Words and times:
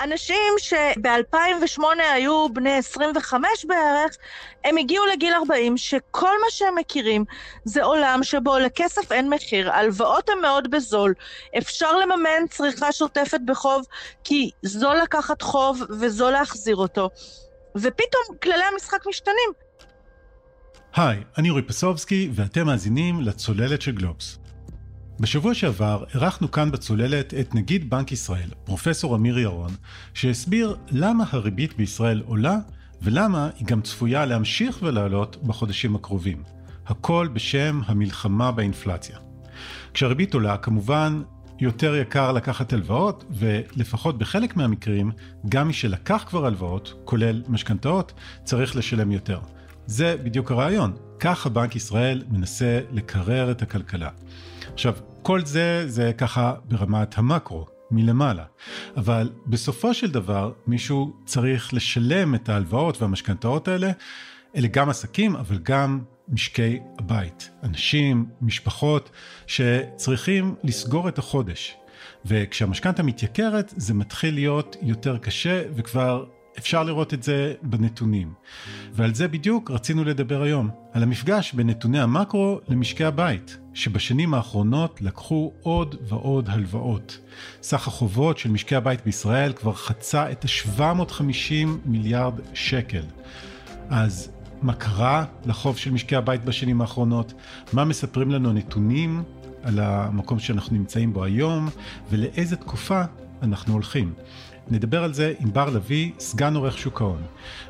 אנשים 0.00 0.54
שב-2008 0.58 1.82
היו 2.14 2.46
בני 2.52 2.72
25 2.72 3.64
בערך, 3.68 4.16
הם 4.64 4.76
הגיעו 4.76 5.06
לגיל 5.06 5.34
40, 5.34 5.76
שכל 5.76 6.40
מה 6.44 6.46
שהם 6.50 6.74
מכירים 6.78 7.24
זה 7.64 7.82
עולם 7.84 8.20
שבו 8.22 8.58
לכסף 8.58 9.12
אין 9.12 9.30
מחיר, 9.30 9.72
הלוואות 9.72 10.28
הן 10.28 10.38
מאוד 10.42 10.70
בזול, 10.70 11.14
אפשר 11.58 11.96
לממן 11.96 12.46
צריכה 12.50 12.92
שוטפת 12.92 13.40
בחוב, 13.46 13.86
כי 14.24 14.50
זול 14.62 14.96
לקחת 15.02 15.42
חוב 15.42 15.82
וזול 16.00 16.32
להחזיר 16.32 16.76
אותו, 16.76 17.10
ופתאום 17.76 18.36
כללי 18.42 18.64
המשחק 18.72 19.06
משתנים. 19.08 19.52
היי, 20.94 21.22
אני 21.38 21.50
אורי 21.50 21.62
פסובסקי, 21.62 22.30
ואתם 22.34 22.66
מאזינים 22.66 23.20
לצוללת 23.20 23.82
של 23.82 23.92
גלובס. 23.92 24.38
בשבוע 25.22 25.54
שעבר 25.54 26.04
אירחנו 26.14 26.50
כאן 26.50 26.70
בצוללת 26.70 27.34
את 27.34 27.54
נגיד 27.54 27.90
בנק 27.90 28.12
ישראל, 28.12 28.48
פרופסור 28.64 29.16
אמיר 29.16 29.38
ירון, 29.38 29.70
שהסביר 30.14 30.76
למה 30.90 31.24
הריבית 31.30 31.76
בישראל 31.76 32.22
עולה 32.26 32.58
ולמה 33.02 33.48
היא 33.58 33.66
גם 33.66 33.82
צפויה 33.82 34.24
להמשיך 34.24 34.78
ולעלות 34.82 35.36
בחודשים 35.42 35.96
הקרובים. 35.96 36.42
הכל 36.86 37.28
בשם 37.32 37.80
המלחמה 37.86 38.52
באינפלציה. 38.52 39.16
כשהריבית 39.94 40.34
עולה, 40.34 40.56
כמובן, 40.56 41.22
יותר 41.60 41.96
יקר 41.96 42.32
לקחת 42.32 42.72
הלוואות, 42.72 43.24
ולפחות 43.30 44.18
בחלק 44.18 44.56
מהמקרים, 44.56 45.10
גם 45.48 45.66
מי 45.66 45.72
שלקח 45.72 46.24
כבר 46.28 46.46
הלוואות, 46.46 46.94
כולל 47.04 47.42
משכנתאות, 47.48 48.12
צריך 48.44 48.76
לשלם 48.76 49.10
יותר. 49.10 49.40
זה 49.86 50.16
בדיוק 50.24 50.50
הרעיון. 50.50 50.92
ככה 51.20 51.48
בנק 51.48 51.76
ישראל 51.76 52.22
מנסה 52.30 52.80
לקרר 52.92 53.50
את 53.50 53.62
הכלכלה. 53.62 54.10
עכשיו, 54.72 54.94
כל 55.22 55.44
זה 55.44 55.84
זה 55.88 56.12
ככה 56.18 56.54
ברמת 56.64 57.18
המקרו, 57.18 57.66
מלמעלה. 57.90 58.44
אבל 58.96 59.30
בסופו 59.46 59.94
של 59.94 60.10
דבר 60.10 60.52
מישהו 60.66 61.12
צריך 61.24 61.74
לשלם 61.74 62.34
את 62.34 62.48
ההלוואות 62.48 63.02
והמשכנתאות 63.02 63.68
האלה. 63.68 63.90
אלה 64.56 64.68
גם 64.68 64.88
עסקים, 64.88 65.36
אבל 65.36 65.58
גם 65.58 66.00
משקי 66.28 66.80
הבית. 66.98 67.50
אנשים, 67.62 68.26
משפחות, 68.40 69.10
שצריכים 69.46 70.54
לסגור 70.64 71.08
את 71.08 71.18
החודש. 71.18 71.76
וכשהמשכנתה 72.24 73.02
מתייקרת 73.02 73.74
זה 73.76 73.94
מתחיל 73.94 74.34
להיות 74.34 74.76
יותר 74.82 75.18
קשה 75.18 75.62
וכבר 75.74 76.24
אפשר 76.58 76.82
לראות 76.82 77.14
את 77.14 77.22
זה 77.22 77.54
בנתונים. 77.62 78.32
ועל 78.92 79.14
זה 79.14 79.28
בדיוק 79.28 79.70
רצינו 79.70 80.04
לדבר 80.04 80.42
היום, 80.42 80.70
על 80.92 81.02
המפגש 81.02 81.52
בין 81.52 81.70
נתוני 81.70 82.00
המקרו 82.00 82.60
למשקי 82.68 83.04
הבית, 83.04 83.58
שבשנים 83.74 84.34
האחרונות 84.34 85.02
לקחו 85.02 85.52
עוד 85.62 85.94
ועוד 86.08 86.48
הלוואות. 86.48 87.18
סך 87.62 87.88
החובות 87.88 88.38
של 88.38 88.50
משקי 88.50 88.76
הבית 88.76 89.04
בישראל 89.04 89.52
כבר 89.52 89.72
חצה 89.72 90.30
את 90.30 90.44
ה-750 90.44 91.68
מיליארד 91.84 92.34
שקל. 92.54 93.02
אז 93.88 94.30
מה 94.62 94.74
קרה 94.74 95.24
לחוב 95.46 95.76
של 95.76 95.90
משקי 95.90 96.16
הבית 96.16 96.44
בשנים 96.44 96.80
האחרונות? 96.80 97.32
מה 97.72 97.84
מספרים 97.84 98.30
לנו 98.30 98.50
הנתונים 98.50 99.22
על 99.62 99.78
המקום 99.78 100.38
שאנחנו 100.38 100.76
נמצאים 100.76 101.12
בו 101.12 101.24
היום, 101.24 101.68
ולאיזה 102.10 102.56
תקופה 102.56 103.02
אנחנו 103.42 103.72
הולכים. 103.72 104.14
נדבר 104.70 105.04
על 105.04 105.14
זה 105.14 105.34
עם 105.38 105.52
בר 105.52 105.70
לביא, 105.70 106.12
סגן 106.18 106.54
עורך 106.54 106.78
שוק 106.78 107.00
ההון. 107.00 107.22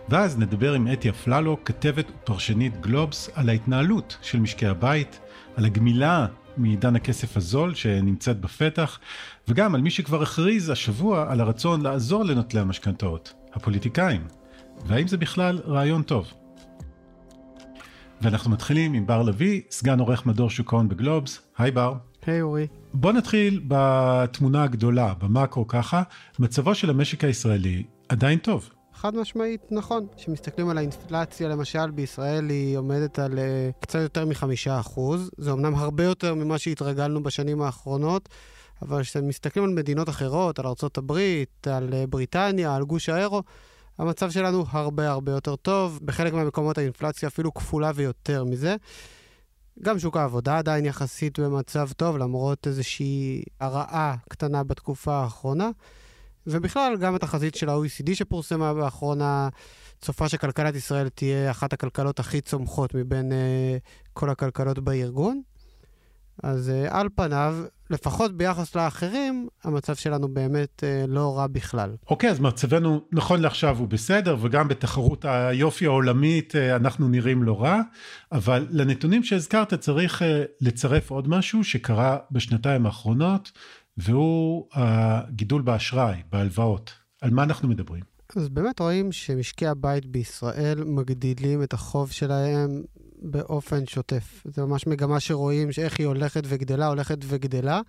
ואז 0.09 0.39
נדבר 0.39 0.73
עם 0.73 0.89
אתי 0.93 1.11
אפללו, 1.11 1.65
כתבת 1.65 2.07
ופרשנית 2.11 2.81
גלובס, 2.81 3.31
על 3.35 3.49
ההתנהלות 3.49 4.17
של 4.23 4.41
משקי 4.41 4.67
הבית, 4.67 5.21
על 5.57 5.65
הגמילה 5.65 6.27
מעידן 6.57 6.97
הכסף 6.97 7.37
הזול 7.37 7.75
שנמצאת 7.75 8.41
בפתח, 8.41 8.99
וגם 9.49 9.75
על 9.75 9.81
מי 9.81 9.91
שכבר 9.91 10.23
הכריז 10.23 10.71
השבוע 10.71 11.33
על 11.33 11.41
הרצון 11.41 11.81
לעזור 11.81 12.25
לנוטלי 12.25 12.61
המשכנתאות, 12.61 13.33
הפוליטיקאים. 13.53 14.27
והאם 14.87 15.09
זה 15.09 15.17
בכלל 15.17 15.61
רעיון 15.67 16.03
טוב? 16.03 16.33
ואנחנו 18.23 18.51
מתחילים 18.51 18.95
עם 18.95 19.07
בר 19.07 19.23
לביא, 19.23 19.61
סגן 19.71 20.01
עורך 20.01 20.27
מדור 20.27 20.51
שוק 20.51 20.73
ההון 20.73 20.89
בגלובס. 20.89 21.41
היי 21.59 21.71
בר. 21.71 22.12
היי 22.27 22.41
hey, 22.41 22.43
אורי. 22.43 22.67
בוא 22.95 23.13
נתחיל 23.13 23.61
בתמונה 23.69 24.63
הגדולה, 24.63 25.15
במאקרו 25.19 25.67
ככה, 25.67 26.03
מצבו 26.39 26.75
של 26.75 26.91
המשק 26.91 27.25
הישראלי 27.25 27.83
עדיין 28.09 28.39
טוב. 28.39 28.71
חד 28.95 29.17
משמעית 29.17 29.61
נכון. 29.71 30.07
כשמסתכלים 30.17 30.69
על 30.69 30.79
האינפלציה 30.79 31.49
למשל 31.49 31.91
בישראל 31.91 32.49
היא 32.49 32.77
עומדת 32.77 33.19
על 33.19 33.33
uh, 33.33 33.83
קצת 33.83 33.99
יותר 33.99 34.27
מחמישה 34.27 34.81
אחוז. 34.81 35.31
זה 35.39 35.53
אמנם 35.53 35.75
הרבה 35.75 36.05
יותר 36.05 36.35
ממה 36.35 36.59
שהתרגלנו 36.59 37.23
בשנים 37.23 37.63
האחרונות, 37.63 38.29
אבל 38.83 39.03
כשמסתכלים 39.03 39.65
על 39.65 39.71
מדינות 39.71 40.09
אחרות, 40.09 40.59
על 40.59 40.67
ארה"ב, 40.67 41.13
על 41.67 41.89
uh, 41.89 42.07
בריטניה, 42.11 42.77
על 42.77 42.85
גוש 42.85 43.09
האירו, 43.09 43.43
המצב 43.99 44.31
שלנו 44.31 44.65
הרבה 44.71 45.11
הרבה 45.11 45.33
יותר 45.33 45.57
טוב. 45.57 46.01
בחלק 46.05 46.33
מהמקומות 46.33 46.79
האינפלציה 46.79 47.29
אפילו 47.29 47.55
כפולה 47.55 47.91
ויותר 47.95 48.45
מזה. 48.45 48.77
גם 49.83 49.99
שוק 49.99 50.17
העבודה 50.17 50.59
עדיין 50.59 50.85
יחסית 50.85 51.39
במצב 51.39 51.89
טוב, 51.97 52.19
למרות 52.19 52.67
איזושהי 52.67 53.43
הרעה 53.61 54.17
קטנה 54.29 54.65
בתקופה 54.65 55.15
האחרונה. 55.15 55.71
ובכלל, 56.47 56.97
גם 56.97 57.15
התחזית 57.15 57.55
של 57.55 57.69
ה-OECD 57.69 58.15
שפורסמה 58.15 58.75
באחרונה, 58.75 59.49
צופה 60.01 60.29
שכלכלת 60.29 60.75
ישראל 60.75 61.09
תהיה 61.09 61.51
אחת 61.51 61.73
הכלכלות 61.73 62.21
הכי 62.21 62.41
צומחות 62.41 62.95
מבין 62.95 63.33
uh, 63.33 63.35
כל 64.13 64.31
הכלכלות 64.31 64.79
בארגון. 64.79 65.43
אז 66.43 66.69
uh, 66.71 66.95
על 66.95 67.09
פניו, 67.15 67.55
לפחות 67.91 68.37
ביחס 68.37 68.75
לאחרים, 68.75 69.49
המצב 69.65 69.95
שלנו 69.95 70.29
באמת 70.29 70.83
uh, 70.83 71.11
לא 71.11 71.39
רע 71.39 71.47
בכלל. 71.47 71.95
אוקיי, 72.11 72.29
okay, 72.29 72.33
אז 72.33 72.41
מצבנו 72.41 73.01
נכון 73.13 73.41
לעכשיו 73.41 73.79
הוא 73.79 73.89
בסדר, 73.89 74.37
וגם 74.41 74.69
בתחרות 74.69 75.25
היופי 75.25 75.87
העולמית 75.87 76.53
uh, 76.55 76.77
אנחנו 76.77 77.09
נראים 77.09 77.43
לא 77.43 77.63
רע, 77.63 77.81
אבל 78.33 78.67
לנתונים 78.71 79.25
שהזכרת 79.25 79.75
צריך 79.75 80.23
uh, 80.23 80.25
לצרף 80.61 81.11
עוד 81.11 81.29
משהו 81.29 81.65
שקרה 81.65 82.19
בשנתיים 82.31 82.87
האחרונות, 82.87 83.53
והוא 83.97 84.67
הגידול 84.73 85.63
באשראי, 85.63 86.17
בהלוואות. 86.33 86.93
על 87.21 87.31
מה 87.31 87.43
אנחנו 87.43 87.69
מדברים? 87.69 88.03
אז 88.37 88.49
באמת 88.49 88.81
רואים 88.81 89.13
שמשקי 89.13 89.67
הבית 89.67 90.07
בישראל 90.07 90.85
מגדילים 90.85 91.63
את 91.63 91.73
החוב 91.73 92.11
שלהם 92.11 92.83
באופן 93.23 93.87
שוטף. 93.87 94.43
זה 94.45 94.65
ממש 94.65 94.87
מגמה 94.87 95.21
שרואים 95.21 95.73
שאיך 95.73 95.99
היא 95.99 96.07
הולכת 96.07 96.43
וגדלה, 96.47 96.87
הולכת 96.87 97.19
וגדלה. 97.25 97.81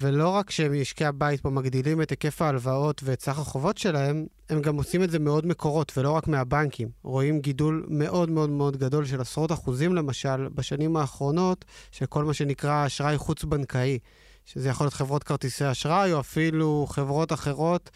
ולא 0.00 0.28
רק 0.28 0.50
שמשקי 0.50 1.04
הבית 1.04 1.40
פה 1.40 1.50
מגדילים 1.50 2.02
את 2.02 2.10
היקף 2.10 2.42
ההלוואות 2.42 3.00
ואת 3.04 3.20
סך 3.20 3.38
החובות 3.38 3.78
שלהם, 3.78 4.26
הם 4.50 4.60
גם 4.60 4.76
עושים 4.76 5.02
את 5.02 5.10
זה 5.10 5.18
מאוד 5.18 5.46
מקורות, 5.46 5.92
ולא 5.98 6.10
רק 6.10 6.28
מהבנקים. 6.28 6.88
רואים 7.02 7.40
גידול 7.40 7.86
מאוד 7.88 8.30
מאוד 8.30 8.50
מאוד 8.50 8.76
גדול 8.76 9.04
של 9.06 9.20
עשרות 9.20 9.52
אחוזים, 9.52 9.94
למשל, 9.94 10.48
בשנים 10.48 10.96
האחרונות, 10.96 11.64
של 11.90 12.06
כל 12.06 12.24
מה 12.24 12.34
שנקרא 12.34 12.86
אשראי 12.86 13.18
חוץ-בנקאי. 13.18 13.98
שזה 14.44 14.68
יכול 14.68 14.84
להיות 14.84 14.94
חברות 14.94 15.24
כרטיסי 15.24 15.70
אשראי, 15.70 16.12
או 16.12 16.20
אפילו 16.20 16.86
חברות 16.88 17.32
אחרות, 17.32 17.90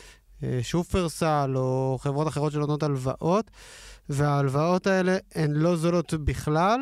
שופרסל, 0.63 1.53
או 1.57 1.99
חברות 2.01 2.29
אחרות 2.29 2.53
שנותנות 2.53 2.83
הלוואות. 2.83 3.51
וההלוואות 4.09 4.87
האלה 4.87 5.17
הן 5.35 5.51
לא 5.51 5.77
זולות 5.77 6.15
בכלל, 6.15 6.81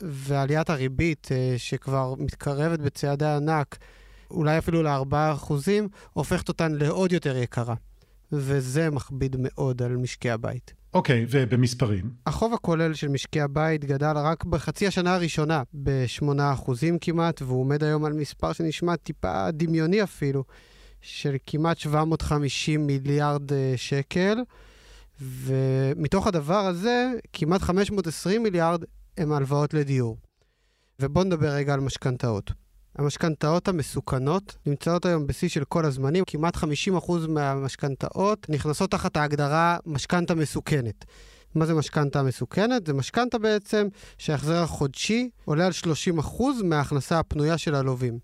ועליית 0.00 0.70
הריבית, 0.70 1.28
אה, 1.32 1.54
שכבר 1.56 2.14
מתקרבת 2.18 2.78
בצעדי 2.78 3.26
ענק, 3.26 3.78
אולי 4.30 4.58
אפילו 4.58 4.82
ל-4%, 4.82 5.52
הופכת 6.12 6.48
אותן 6.48 6.72
לעוד 6.72 7.12
יותר 7.12 7.36
יקרה. 7.36 7.74
וזה 8.32 8.90
מכביד 8.90 9.36
מאוד 9.38 9.82
על 9.82 9.96
משקי 9.96 10.30
הבית. 10.30 10.74
אוקיי, 10.94 11.24
okay, 11.24 11.26
ובמספרים? 11.30 12.10
החוב 12.26 12.54
הכולל 12.54 12.94
של 12.94 13.08
משקי 13.08 13.40
הבית 13.40 13.84
גדל 13.84 14.12
רק 14.16 14.44
בחצי 14.44 14.86
השנה 14.86 15.14
הראשונה 15.14 15.62
ב-8% 15.72 16.72
כמעט, 17.00 17.42
והוא 17.42 17.60
עומד 17.60 17.84
היום 17.84 18.04
על 18.04 18.12
מספר 18.12 18.52
שנשמע 18.52 18.96
טיפה 18.96 19.50
דמיוני 19.50 20.02
אפילו, 20.02 20.44
של 21.02 21.36
כמעט 21.46 21.78
750 21.78 22.86
מיליארד 22.86 23.52
אה, 23.52 23.72
שקל. 23.76 24.38
ומתוך 25.20 26.26
הדבר 26.26 26.66
הזה, 26.66 27.12
כמעט 27.32 27.62
520 27.62 28.42
מיליארד 28.42 28.84
הם 29.18 29.32
הלוואות 29.32 29.74
לדיור. 29.74 30.16
ובואו 31.00 31.24
נדבר 31.24 31.48
רגע 31.48 31.74
על 31.74 31.80
משכנתאות. 31.80 32.50
המשכנתאות 32.96 33.68
המסוכנות 33.68 34.56
נמצאות 34.66 35.06
היום 35.06 35.26
בשיא 35.26 35.48
של 35.48 35.64
כל 35.64 35.84
הזמנים. 35.84 36.24
כמעט 36.26 36.56
50% 36.56 36.66
מהמשכנתאות 37.28 38.46
נכנסות 38.48 38.90
תחת 38.90 39.16
ההגדרה 39.16 39.76
משכנתה 39.86 40.34
מסוכנת. 40.34 41.04
מה 41.54 41.66
זה 41.66 41.74
משכנתה 41.74 42.22
מסוכנת? 42.22 42.86
זה 42.86 42.94
משכנתה 42.94 43.38
בעצם 43.38 43.88
שההחזר 44.18 44.62
החודשי 44.62 45.30
עולה 45.44 45.66
על 45.66 45.72
30% 46.22 46.42
מההכנסה 46.64 47.18
הפנויה 47.18 47.58
של 47.58 47.74
הלווים. 47.74 48.18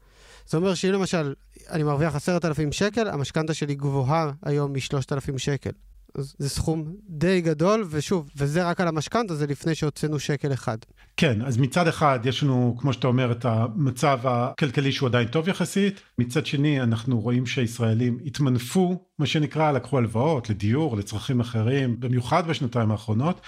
זה 0.49 0.57
אומר 0.57 0.75
שאם 0.75 0.93
למשל 0.93 1.35
אני 1.71 1.83
מרוויח 1.83 2.15
10,000 2.17 2.73
שקל, 2.73 3.09
המשכנתה 3.09 3.55
שלי 3.55 3.75
גבוהה 3.75 4.33
היום 4.43 4.73
מ-3,000 4.73 5.39
שקל. 5.39 5.71
אז 6.15 6.35
זה 6.39 6.49
סכום 6.49 6.95
די 7.09 7.41
גדול, 7.41 7.87
ושוב, 7.91 8.31
וזה 8.37 8.69
רק 8.69 8.81
על 8.81 8.89
המשכנתה, 8.89 9.35
זה 9.35 9.47
לפני 9.47 9.75
שהוצאנו 9.75 10.19
שקל 10.19 10.53
אחד. 10.53 10.79
כן, 11.17 11.43
אז 11.43 11.59
מצד 11.59 11.89
אחד 11.89 12.21
יש 12.25 12.43
לנו, 12.43 12.77
כמו 12.79 12.93
שאתה 12.93 13.07
אומר, 13.07 13.33
את 13.33 13.45
המצב 13.45 14.19
הכלכלי 14.25 14.93
שהוא 14.93 15.09
עדיין 15.09 15.29
טוב 15.29 15.49
יחסית, 15.49 16.01
מצד 16.19 16.47
שני 16.47 16.81
אנחנו 16.81 17.21
רואים 17.21 17.47
שהישראלים 17.47 18.19
התמנפו, 18.27 19.05
מה 19.19 19.27
שנקרא, 19.27 19.73
לקחו 19.73 19.99
הלוואות 19.99 20.51
לדיור, 20.51 20.97
לצרכים 20.97 21.41
אחרים, 21.41 22.01
במיוחד 22.01 22.47
בשנתיים 22.49 22.91
האחרונות, 22.91 23.41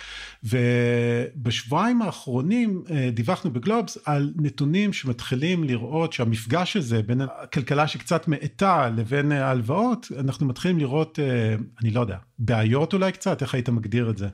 ובשבועיים 0.44 2.02
האחרונים 2.02 2.82
אה, 2.90 3.10
דיווחנו 3.12 3.50
בגלובס 3.50 3.98
על 4.04 4.32
נתונים 4.36 4.92
שמתחילים 4.92 5.64
לראות 5.64 6.12
שהמפגש 6.12 6.76
הזה 6.76 7.02
בין 7.02 7.20
הכלכלה 7.20 7.88
שקצת 7.88 8.28
מאטה 8.28 8.88
לבין 8.88 9.32
ההלוואות, 9.32 10.06
אנחנו 10.18 10.46
מתחילים 10.46 10.78
לראות, 10.78 11.18
אה, 11.18 11.54
אני 11.82 11.90
לא 11.90 12.00
יודע, 12.00 12.16
בעיות 12.38 12.94
אולי 12.94 13.12
קצת, 13.12 13.42
איך 13.42 13.54
היית 13.54 13.68
מגדיר 13.68 14.10
את 14.10 14.18
זה? 14.18 14.28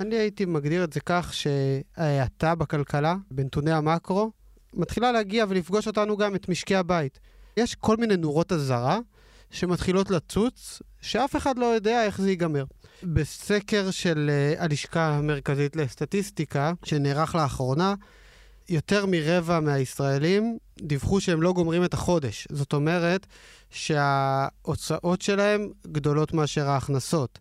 אני 0.00 0.14
הייתי 0.14 0.44
מגדיר 0.44 0.84
את 0.84 0.92
זה 0.92 1.00
כך 1.06 1.34
שההאטה 1.34 2.54
בכלכלה, 2.54 3.16
בנתוני 3.30 3.72
המקרו, 3.72 4.30
מתחילה 4.74 5.12
להגיע 5.12 5.44
ולפגוש 5.48 5.86
אותנו 5.86 6.16
גם 6.16 6.34
את 6.34 6.48
משקי 6.48 6.76
הבית. 6.76 7.20
יש 7.56 7.74
כל 7.74 7.96
מיני 7.96 8.16
נורות 8.16 8.52
אזהרה 8.52 8.98
שמתחילות 9.50 10.10
לצוץ, 10.10 10.82
שאף 11.00 11.36
אחד 11.36 11.58
לא 11.58 11.66
יודע 11.66 12.04
איך 12.04 12.20
זה 12.20 12.30
ייגמר. 12.30 12.64
בסקר 13.02 13.90
של 13.90 14.30
uh, 14.56 14.62
הלשכה 14.62 15.08
המרכזית 15.08 15.76
לסטטיסטיקה, 15.76 16.72
שנערך 16.84 17.34
לאחרונה, 17.34 17.94
יותר 18.68 19.06
מרבע 19.06 19.60
מהישראלים 19.60 20.58
דיווחו 20.82 21.20
שהם 21.20 21.42
לא 21.42 21.52
גומרים 21.52 21.84
את 21.84 21.94
החודש. 21.94 22.48
זאת 22.50 22.72
אומרת 22.72 23.26
שההוצאות 23.70 25.22
שלהם 25.22 25.68
גדולות 25.86 26.34
מאשר 26.34 26.68
ההכנסות. 26.68 27.38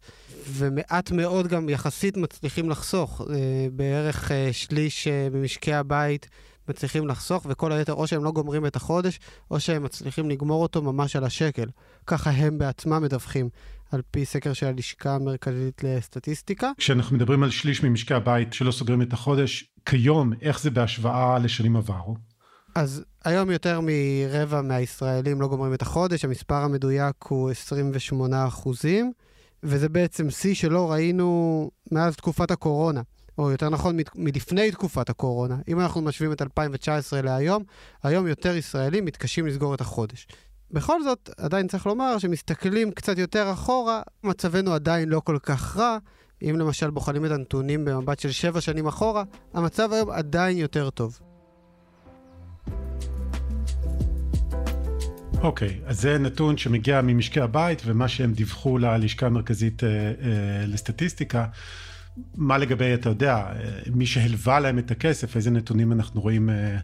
ומעט 0.47 1.11
מאוד 1.11 1.47
גם 1.47 1.69
יחסית 1.69 2.17
מצליחים 2.17 2.69
לחסוך. 2.69 3.21
אה, 3.29 3.67
בערך 3.73 4.31
אה, 4.31 4.49
שליש 4.51 5.07
אה, 5.07 5.27
ממשקי 5.31 5.73
הבית 5.73 6.29
מצליחים 6.69 7.07
לחסוך, 7.07 7.45
וכל 7.49 7.71
היתר 7.71 7.93
או 7.93 8.07
שהם 8.07 8.23
לא 8.23 8.31
גומרים 8.31 8.65
את 8.65 8.75
החודש, 8.75 9.19
או 9.51 9.59
שהם 9.59 9.83
מצליחים 9.83 10.29
לגמור 10.29 10.63
אותו 10.63 10.81
ממש 10.81 11.15
על 11.15 11.23
השקל. 11.23 11.65
ככה 12.07 12.29
הם 12.29 12.57
בעצמם 12.57 13.03
מדווחים. 13.03 13.49
על 13.91 14.01
פי 14.11 14.25
סקר 14.25 14.53
של 14.53 14.65
הלשכה 14.65 15.15
המרכזית 15.15 15.83
לסטטיסטיקה. 15.83 16.71
כשאנחנו 16.77 17.15
מדברים 17.15 17.43
על 17.43 17.49
שליש 17.49 17.83
ממשקי 17.83 18.13
הבית 18.13 18.53
שלא 18.53 18.71
סוגרים 18.71 19.01
את 19.01 19.13
החודש, 19.13 19.74
כיום, 19.85 20.33
איך 20.41 20.61
זה 20.61 20.69
בהשוואה 20.69 21.39
לשנים 21.39 21.75
עברו? 21.75 22.15
אז 22.75 23.03
היום 23.25 23.51
יותר 23.51 23.79
מרבע 23.83 24.61
מהישראלים 24.61 25.41
לא 25.41 25.47
גומרים 25.47 25.73
את 25.73 25.81
החודש, 25.81 26.25
המספר 26.25 26.55
המדויק 26.55 27.15
הוא 27.23 27.51
28 27.51 28.47
אחוזים. 28.47 29.11
וזה 29.65 29.89
בעצם 29.89 30.29
שיא 30.29 30.55
שלא 30.55 30.91
ראינו 30.91 31.71
מאז 31.91 32.15
תקופת 32.15 32.51
הקורונה, 32.51 33.01
או 33.37 33.51
יותר 33.51 33.69
נכון, 33.69 33.97
מלפני 34.15 34.71
תקופת 34.71 35.09
הקורונה. 35.09 35.57
אם 35.67 35.79
אנחנו 35.79 36.01
משווים 36.01 36.31
את 36.31 36.41
2019 36.41 37.21
להיום, 37.21 37.63
היום 38.03 38.27
יותר 38.27 38.55
ישראלים 38.55 39.05
מתקשים 39.05 39.47
לסגור 39.47 39.73
את 39.73 39.81
החודש. 39.81 40.27
בכל 40.71 41.03
זאת, 41.03 41.29
עדיין 41.37 41.67
צריך 41.67 41.85
לומר 41.85 42.17
שמסתכלים 42.17 42.91
קצת 42.91 43.17
יותר 43.17 43.51
אחורה, 43.53 44.01
מצבנו 44.23 44.73
עדיין 44.73 45.09
לא 45.09 45.19
כל 45.19 45.37
כך 45.43 45.77
רע. 45.77 45.97
אם 46.41 46.55
למשל 46.59 46.89
בוחנים 46.89 47.25
את 47.25 47.31
הנתונים 47.31 47.85
במבט 47.85 48.19
של 48.19 48.31
שבע 48.31 48.61
שנים 48.61 48.87
אחורה, 48.87 49.23
המצב 49.53 49.93
היום 49.93 50.09
עדיין 50.09 50.57
יותר 50.57 50.89
טוב. 50.89 51.19
אוקיי, 55.41 55.67
okay, 55.67 55.89
אז 55.89 56.01
זה 56.01 56.17
נתון 56.17 56.57
שמגיע 56.57 57.01
ממשקי 57.01 57.41
הבית 57.41 57.81
ומה 57.85 58.07
שהם 58.07 58.33
דיווחו 58.33 58.77
ללשכה 58.77 59.25
המרכזית 59.25 59.83
אה, 59.83 59.89
אה, 59.89 60.65
לסטטיסטיקה. 60.67 61.45
מה 62.35 62.57
לגבי, 62.57 62.93
אתה 62.93 63.09
יודע, 63.09 63.35
אה, 63.35 63.53
מי 63.93 64.05
שהלווה 64.05 64.59
להם 64.59 64.79
את 64.79 64.91
הכסף, 64.91 65.35
איזה 65.35 65.51
נתונים 65.51 65.91
אנחנו 65.91 66.21
רואים 66.21 66.49
אה, 66.49 66.77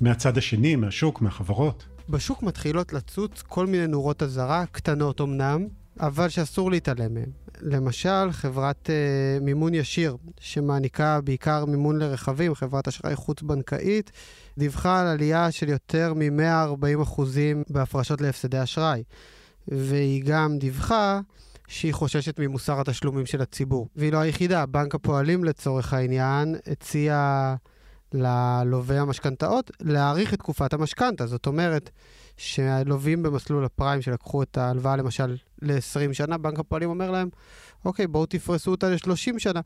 מהצד 0.00 0.38
השני, 0.38 0.76
מהשוק, 0.76 1.20
מהחברות? 1.20 1.84
בשוק 2.08 2.42
מתחילות 2.42 2.92
לצוץ 2.92 3.42
כל 3.42 3.66
מיני 3.66 3.86
נורות 3.86 4.22
אזהרה, 4.22 4.64
קטנות 4.72 5.20
אמנם, 5.20 5.66
אבל 6.00 6.28
שאסור 6.28 6.70
להתעלם 6.70 7.14
מהן. 7.14 7.30
למשל, 7.60 8.32
חברת 8.32 8.86
uh, 8.86 9.42
מימון 9.42 9.74
ישיר, 9.74 10.16
שמעניקה 10.40 11.20
בעיקר 11.20 11.64
מימון 11.64 11.98
לרכבים, 11.98 12.54
חברת 12.54 12.88
אשראי 12.88 13.16
חוץ-בנקאית, 13.16 14.10
דיווחה 14.58 15.00
על 15.00 15.06
עלייה 15.06 15.50
של 15.50 15.68
יותר 15.68 16.14
מ-140% 16.14 17.20
בהפרשות 17.70 18.20
להפסדי 18.20 18.62
אשראי. 18.62 19.02
והיא 19.68 20.22
גם 20.26 20.58
דיווחה 20.58 21.20
שהיא 21.68 21.94
חוששת 21.94 22.38
ממוסר 22.38 22.80
התשלומים 22.80 23.26
של 23.26 23.40
הציבור. 23.42 23.88
והיא 23.96 24.12
לא 24.12 24.18
היחידה, 24.18 24.66
בנק 24.66 24.94
הפועלים 24.94 25.44
לצורך 25.44 25.92
העניין 25.92 26.56
הציע 26.66 27.54
ללווה 28.12 29.00
המשכנתאות 29.00 29.70
להאריך 29.80 30.34
את 30.34 30.38
תקופת 30.38 30.72
המשכנתה. 30.72 31.26
זאת 31.26 31.46
אומרת, 31.46 31.90
שהלווים 32.40 33.22
במסלול 33.22 33.64
הפריים 33.64 34.02
שלקחו 34.02 34.42
את 34.42 34.58
ההלוואה 34.58 34.96
למשל 34.96 35.36
ל-20 35.62 36.12
שנה, 36.12 36.38
בנק 36.38 36.58
הפועלים 36.58 36.90
אומר 36.90 37.10
להם, 37.10 37.28
אוקיי, 37.84 38.06
בואו 38.06 38.26
תפרסו 38.26 38.70
אותה 38.70 38.90
ל-30 38.90 39.38
שנה. 39.38 39.60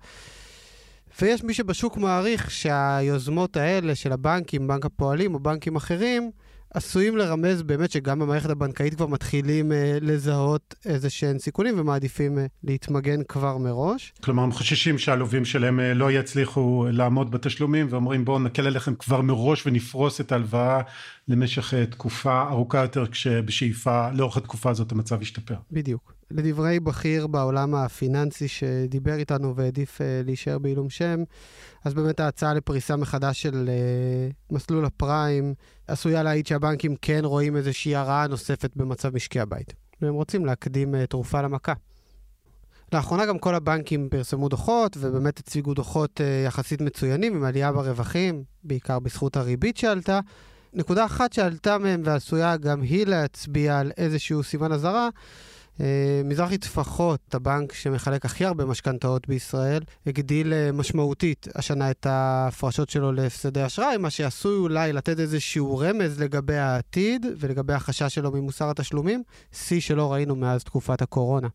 ויש 1.20 1.44
מי 1.44 1.54
שבשוק 1.54 1.96
מעריך 1.96 2.50
שהיוזמות 2.50 3.56
האלה 3.56 3.94
של 3.94 4.12
הבנקים, 4.12 4.66
בנק 4.68 4.86
הפועלים 4.86 5.34
או 5.34 5.38
בנקים 5.38 5.76
אחרים, 5.76 6.30
עשויים 6.74 7.16
לרמז 7.16 7.62
באמת 7.62 7.90
שגם 7.90 8.18
במערכת 8.18 8.50
הבנקאית 8.50 8.94
כבר 8.94 9.06
מתחילים 9.06 9.72
אה, 9.72 9.98
לזהות 10.00 10.74
איזה 10.86 11.10
שהם 11.10 11.38
סיכונים 11.38 11.78
ומעדיפים 11.78 12.38
אה, 12.38 12.46
להתמגן 12.64 13.22
כבר 13.22 13.58
מראש. 13.58 14.12
כלומר, 14.22 14.42
הם 14.42 14.52
חוששים 14.52 14.98
שהלווים 14.98 15.44
שלהם 15.44 15.80
אה, 15.80 15.94
לא 15.94 16.10
יצליחו 16.10 16.86
לעמוד 16.90 17.30
בתשלומים 17.30 17.86
ואומרים 17.90 18.24
בואו 18.24 18.38
נקל 18.38 18.66
עליכם 18.66 18.94
כבר 18.94 19.20
מראש 19.20 19.66
ונפרוס 19.66 20.20
את 20.20 20.32
ההלוואה 20.32 20.80
למשך 21.28 21.74
אה, 21.74 21.86
תקופה 21.86 22.42
ארוכה 22.42 22.78
יותר 22.78 23.06
כשבשאיפה 23.06 24.10
לאורך 24.10 24.36
התקופה 24.36 24.70
הזאת 24.70 24.92
המצב 24.92 25.22
ישתפר. 25.22 25.56
בדיוק. 25.70 26.14
לדברי 26.34 26.80
בכיר 26.80 27.26
בעולם 27.26 27.74
הפיננסי 27.74 28.48
שדיבר 28.48 29.14
איתנו 29.14 29.56
והעדיף 29.56 30.00
uh, 30.00 30.04
להישאר 30.24 30.58
בעילום 30.58 30.90
שם, 30.90 31.22
אז 31.84 31.94
באמת 31.94 32.20
ההצעה 32.20 32.54
לפריסה 32.54 32.96
מחדש 32.96 33.42
של 33.42 33.68
uh, 33.68 34.54
מסלול 34.54 34.84
הפריים 34.84 35.54
עשויה 35.88 36.22
להעיד 36.22 36.46
שהבנקים 36.46 36.96
כן 37.02 37.20
רואים 37.24 37.56
איזושהי 37.56 37.96
הרעה 37.96 38.26
נוספת 38.26 38.70
במצב 38.76 39.14
משקי 39.14 39.40
הבית. 39.40 39.74
והם 40.00 40.14
רוצים 40.14 40.46
להקדים 40.46 40.94
uh, 40.94 41.06
תרופה 41.06 41.42
למכה. 41.42 41.72
לאחרונה 42.92 43.26
גם 43.26 43.38
כל 43.38 43.54
הבנקים 43.54 44.08
פרסמו 44.08 44.48
דוחות, 44.48 44.96
ובאמת 45.00 45.38
הציגו 45.38 45.74
דוחות 45.74 46.20
uh, 46.20 46.46
יחסית 46.46 46.80
מצוינים, 46.80 47.36
עם 47.36 47.44
עלייה 47.44 47.72
ברווחים, 47.72 48.44
בעיקר 48.64 48.98
בזכות 48.98 49.36
הריבית 49.36 49.76
שעלתה. 49.76 50.20
נקודה 50.72 51.04
אחת 51.04 51.32
שעלתה 51.32 51.78
מהם 51.78 52.02
ועשויה 52.04 52.56
גם 52.56 52.82
היא 52.82 53.06
להצביע 53.06 53.78
על 53.78 53.92
איזשהו 53.96 54.42
סימן 54.42 54.72
אזהרה, 54.72 55.08
מזרחי 56.24 56.58
טפחות, 56.58 57.34
הבנק 57.34 57.72
שמחלק 57.72 58.24
הכי 58.24 58.44
הרבה 58.44 58.64
משכנתאות 58.64 59.28
בישראל, 59.28 59.82
הגדיל 60.06 60.52
אה, 60.52 60.72
משמעותית 60.72 61.48
השנה 61.54 61.90
את 61.90 62.06
ההפרשות 62.06 62.90
שלו 62.90 63.12
להפסדי 63.12 63.66
אשראי, 63.66 63.96
מה 63.96 64.10
שעשוי 64.10 64.56
אולי 64.56 64.92
לתת 64.92 65.20
איזשהו 65.20 65.78
רמז 65.78 66.20
לגבי 66.20 66.56
העתיד 66.56 67.26
ולגבי 67.38 67.72
החשש 67.72 68.14
שלו 68.14 68.32
ממוסר 68.32 68.70
התשלומים, 68.70 69.22
שיא 69.52 69.80
שלא 69.80 70.12
ראינו 70.12 70.36
מאז 70.36 70.64
תקופת 70.64 71.02
הקורונה. 71.02 71.48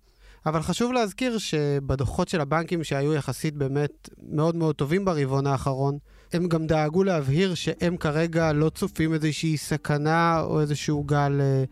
אבל 0.46 0.62
חשוב 0.62 0.94
להזכיר 0.94 1.38
שבדוחות 1.38 2.28
של 2.28 2.42
הבנקים 2.42 2.84
שהיו 2.84 3.14
יחסית 3.14 3.56
באמת 3.56 4.10
מאוד 4.32 4.56
מאוד 4.56 4.76
טובים 4.76 5.06
ברבעון 5.06 5.48
האחרון, 5.48 5.98
הם 6.34 6.48
גם 6.48 6.68
דאגו 6.68 7.04
להבהיר 7.04 7.56
שהם 7.56 7.98
כרגע 7.98 8.54
לא 8.54 8.70
צופים 8.70 9.14
איזושהי 9.14 9.58
סכנה 9.58 10.42
או 10.42 10.62
איזשהו 10.62 11.04
גל 11.04 11.42
uh, 11.42 11.70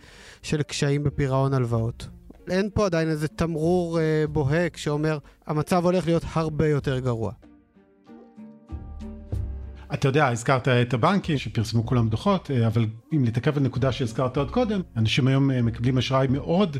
של 0.48 0.64
קשיים 0.64 1.04
בפירעון 1.04 1.54
הלוואות. 1.54 2.17
אין 2.52 2.70
פה 2.74 2.86
עדיין 2.86 3.10
איזה 3.10 3.28
תמרור 3.28 4.00
אה, 4.00 4.26
בוהק 4.30 4.78
שאומר, 4.78 5.18
המצב 5.48 5.86
הולך 5.86 6.06
להיות 6.06 6.24
הרבה 6.34 6.68
יותר 6.68 7.00
גרוע. 7.00 7.32
אתה 9.94 10.08
יודע, 10.08 10.28
הזכרת 10.28 10.68
את 10.68 10.94
הבנקים 10.94 11.38
שפרסמו 11.38 11.86
כולם 11.86 12.10
דוחות, 12.10 12.52
אה, 12.52 12.68
אבל 12.68 12.86
אם 13.14 13.24
להתעכב 13.24 13.58
על 13.58 13.64
נקודה 13.64 13.92
שהזכרת 13.92 14.38
עוד 14.38 14.52
קודם, 14.52 14.82
אנשים 14.98 15.28
היום 15.28 15.52
אה, 15.52 15.62
מקבלים 15.62 15.98
אשראי 15.98 16.28
מאוד 16.28 16.78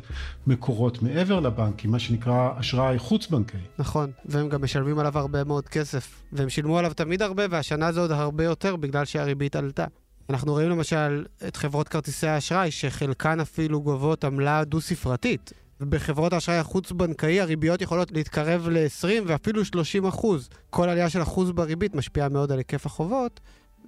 מקורות 0.48 1.02
מעבר 1.02 1.40
לבנקים, 1.40 1.92
מה 1.92 2.00
שנקרא 2.00 2.50
אשראי 2.60 3.00
חוץ-בנקאי. 3.00 3.60
נכון, 3.80 4.12
והם 4.26 4.50
גם 4.50 4.64
משלמים 4.64 5.00
עליו 5.00 5.18
הרבה 5.18 5.44
מאוד 5.44 5.68
כסף, 5.68 6.24
והם 6.32 6.50
שילמו 6.50 6.80
עליו 6.80 6.94
תמיד 6.94 7.22
הרבה, 7.22 7.44
והשנה 7.50 7.92
זה 7.92 8.00
עוד 8.00 8.12
הרבה 8.12 8.44
יותר 8.44 8.76
בגלל 8.76 9.06
שהריבית 9.06 9.56
עלתה. 9.56 9.86
אנחנו 10.30 10.52
רואים 10.52 10.70
למשל 10.70 11.26
את 11.48 11.56
חברות 11.56 11.88
כרטיסי 11.88 12.28
האשראי, 12.28 12.72
שחלקן 12.72 13.40
אפילו 13.40 13.82
גובות 13.82 14.24
עמלה 14.24 14.64
דו-ספרתית. 14.64 15.54
ובחברות 15.82 16.34
האשראי 16.34 16.58
החוץ-בנקאי 16.58 17.42
הריביות 17.42 17.82
יכולות 17.82 18.12
להתקרב 18.12 18.70
ל-20 18.70 19.24
ואפילו 19.26 19.66
30 19.66 20.06
אחוז. 20.06 20.50
כל 20.70 20.90
עלייה 20.90 21.10
של 21.10 21.22
אחוז 21.22 21.52
בריבית 21.52 21.96
משפיעה 21.96 22.30
מאוד 22.30 22.52
על 22.52 22.58
היקף 22.58 22.86
החובות, 22.86 23.40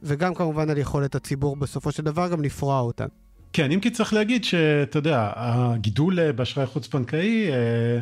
וגם 0.03 0.34
כמובן 0.34 0.69
על 0.69 0.77
יכולת 0.77 1.15
הציבור 1.15 1.55
בסופו 1.55 1.91
של 1.91 2.03
דבר 2.03 2.29
גם 2.29 2.41
לפרוע 2.41 2.79
אותן. 2.79 3.08
כן, 3.53 3.72
אם 3.72 3.79
כי 3.79 3.89
צריך 3.89 4.13
להגיד 4.13 4.43
שאתה 4.43 4.98
יודע, 4.98 5.31
הגידול 5.36 6.31
באשראי 6.31 6.65
חוץ-בנקאי... 6.65 7.51
אה, 7.51 8.00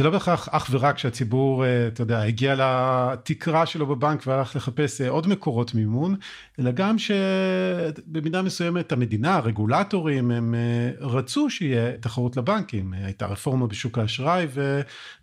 זה 0.00 0.04
לא 0.04 0.10
בהכרח 0.10 0.48
אך 0.48 0.68
ורק 0.70 0.98
שהציבור, 0.98 1.64
אה, 1.64 1.86
אתה 1.86 2.02
יודע, 2.02 2.22
הגיע 2.22 2.54
לתקרה 2.58 3.66
שלו 3.66 3.86
בבנק 3.86 4.26
והלך 4.26 4.56
לחפש 4.56 5.00
אה, 5.00 5.08
עוד 5.08 5.26
מקורות 5.26 5.74
מימון, 5.74 6.16
אלא 6.58 6.70
גם 6.70 6.96
שבמידה 6.98 8.42
מסוימת 8.42 8.92
המדינה, 8.92 9.36
הרגולטורים, 9.36 10.30
הם 10.30 10.54
אה, 10.54 11.06
רצו 11.06 11.50
שיהיה 11.50 11.96
תחרות 11.98 12.36
לבנקים. 12.36 12.92
הייתה 12.92 13.26
רפורמה 13.26 13.66
בשוק 13.66 13.98
האשראי 13.98 14.46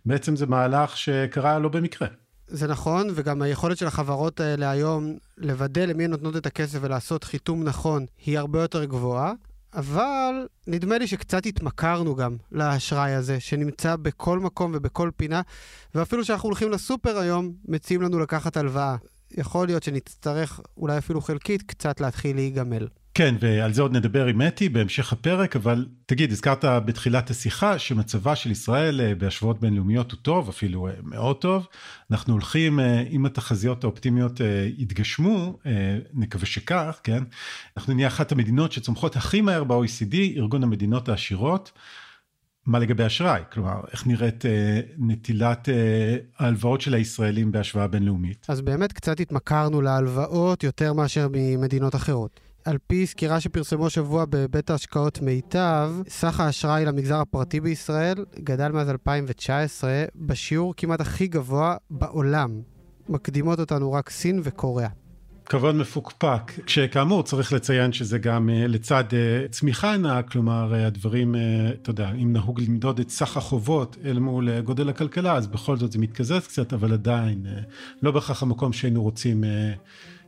ובעצם 0.04 0.36
זה 0.36 0.46
מהלך 0.46 0.96
שקרה 0.96 1.58
לא 1.58 1.68
במקרה. 1.68 2.08
זה 2.48 2.66
נכון, 2.66 3.06
וגם 3.14 3.42
היכולת 3.42 3.78
של 3.78 3.86
החברות 3.86 4.40
האלה 4.40 4.70
היום 4.70 5.16
לוודא 5.38 5.84
למי 5.84 6.04
הן 6.04 6.10
נותנות 6.10 6.36
את 6.36 6.46
הכסף 6.46 6.78
ולעשות 6.82 7.24
חיתום 7.24 7.64
נכון 7.64 8.06
היא 8.26 8.38
הרבה 8.38 8.62
יותר 8.62 8.84
גבוהה. 8.84 9.32
אבל 9.78 10.46
נדמה 10.66 10.98
לי 10.98 11.06
שקצת 11.06 11.46
התמכרנו 11.46 12.14
גם 12.14 12.36
לאשראי 12.52 13.12
הזה, 13.12 13.40
שנמצא 13.40 13.96
בכל 13.96 14.38
מקום 14.38 14.72
ובכל 14.74 15.10
פינה, 15.16 15.42
ואפילו 15.94 16.22
כשאנחנו 16.22 16.48
הולכים 16.48 16.70
לסופר 16.70 17.18
היום, 17.18 17.52
מציעים 17.68 18.02
לנו 18.02 18.18
לקחת 18.18 18.56
הלוואה. 18.56 18.96
יכול 19.30 19.66
להיות 19.66 19.82
שנצטרך, 19.82 20.60
אולי 20.76 20.98
אפילו 20.98 21.20
חלקית, 21.20 21.62
קצת 21.62 22.00
להתחיל 22.00 22.36
להיגמל. 22.36 22.88
כן, 23.18 23.34
ועל 23.40 23.72
זה 23.72 23.82
עוד 23.82 23.96
נדבר 23.96 24.26
עם 24.26 24.42
אתי 24.42 24.68
בהמשך 24.68 25.12
הפרק, 25.12 25.56
אבל 25.56 25.86
תגיד, 26.06 26.32
הזכרת 26.32 26.64
בתחילת 26.64 27.30
השיחה 27.30 27.78
שמצבה 27.78 28.36
של 28.36 28.50
ישראל 28.50 29.00
אה, 29.00 29.14
בהשוואות 29.14 29.60
בינלאומיות 29.60 30.12
הוא 30.12 30.18
טוב, 30.22 30.48
אפילו 30.48 30.88
אה, 30.88 30.92
מאוד 31.02 31.36
טוב. 31.36 31.66
אנחנו 32.10 32.32
הולכים, 32.32 32.80
אה, 32.80 33.00
אם 33.00 33.26
התחזיות 33.26 33.84
האופטימיות 33.84 34.40
יתגשמו, 34.78 35.58
נקווה 36.14 36.46
שכך, 36.46 37.00
כן? 37.02 37.22
אנחנו 37.76 37.94
נהיה 37.94 38.08
אחת 38.08 38.32
המדינות 38.32 38.72
שצומחות 38.72 39.16
הכי 39.16 39.40
מהר 39.40 39.64
ב-OECD, 39.64 40.14
ארגון 40.36 40.62
המדינות 40.62 41.08
העשירות. 41.08 41.72
מה 42.68 42.78
לגבי 42.78 43.06
אשראי? 43.06 43.42
כלומר, 43.52 43.80
איך 43.92 44.06
נראית 44.06 44.46
אה, 44.46 44.80
נטילת 44.98 45.68
אה, 45.68 46.16
ההלוואות 46.38 46.80
של 46.80 46.94
הישראלים 46.94 47.52
בהשוואה 47.52 47.86
בינלאומית? 47.86 48.46
אז 48.48 48.60
באמת 48.60 48.92
קצת 48.92 49.20
התמכרנו 49.20 49.80
להלוואות 49.80 50.64
יותר 50.64 50.92
מאשר 50.92 51.28
ממדינות 51.32 51.94
אחרות. 51.94 52.40
על 52.68 52.78
פי 52.86 53.06
סקירה 53.06 53.40
שפרסמו 53.40 53.86
השבוע 53.86 54.24
בבית 54.28 54.70
ההשקעות 54.70 55.22
מיטב, 55.22 55.90
סך 56.08 56.40
האשראי 56.40 56.84
למגזר 56.84 57.20
הפרטי 57.20 57.60
בישראל 57.60 58.24
גדל 58.38 58.72
מאז 58.72 58.90
2019 58.90 60.04
בשיעור 60.16 60.74
כמעט 60.76 61.00
הכי 61.00 61.26
גבוה 61.26 61.76
בעולם. 61.90 62.60
מקדימות 63.08 63.60
אותנו 63.60 63.92
רק 63.92 64.10
סין 64.10 64.40
וקוריאה. 64.42 64.88
כבוד 65.46 65.74
מפוקפק, 65.74 66.52
כשכאמור 66.66 67.22
צריך 67.22 67.52
לציין 67.52 67.92
שזה 67.92 68.18
גם 68.18 68.50
אה, 68.50 68.66
לצד 68.66 69.04
אה, 69.12 69.48
צמיחה 69.50 69.96
נאה, 69.96 70.22
כלומר 70.22 70.74
אה, 70.74 70.86
הדברים, 70.86 71.34
אתה 71.82 71.90
יודע, 71.90 72.10
אם 72.10 72.32
נהוג 72.32 72.60
למדוד 72.60 73.00
את 73.00 73.10
סך 73.10 73.36
החובות 73.36 73.96
אל 74.04 74.18
מול 74.18 74.60
גודל 74.60 74.88
הכלכלה, 74.88 75.34
אז 75.34 75.46
בכל 75.46 75.76
זאת 75.76 75.92
זה 75.92 75.98
מתקזז 75.98 76.46
קצת, 76.46 76.72
אבל 76.72 76.92
עדיין 76.92 77.46
לא 78.02 78.10
בהכרח 78.10 78.42
המקום 78.42 78.72
שהיינו 78.72 79.02
רוצים 79.02 79.44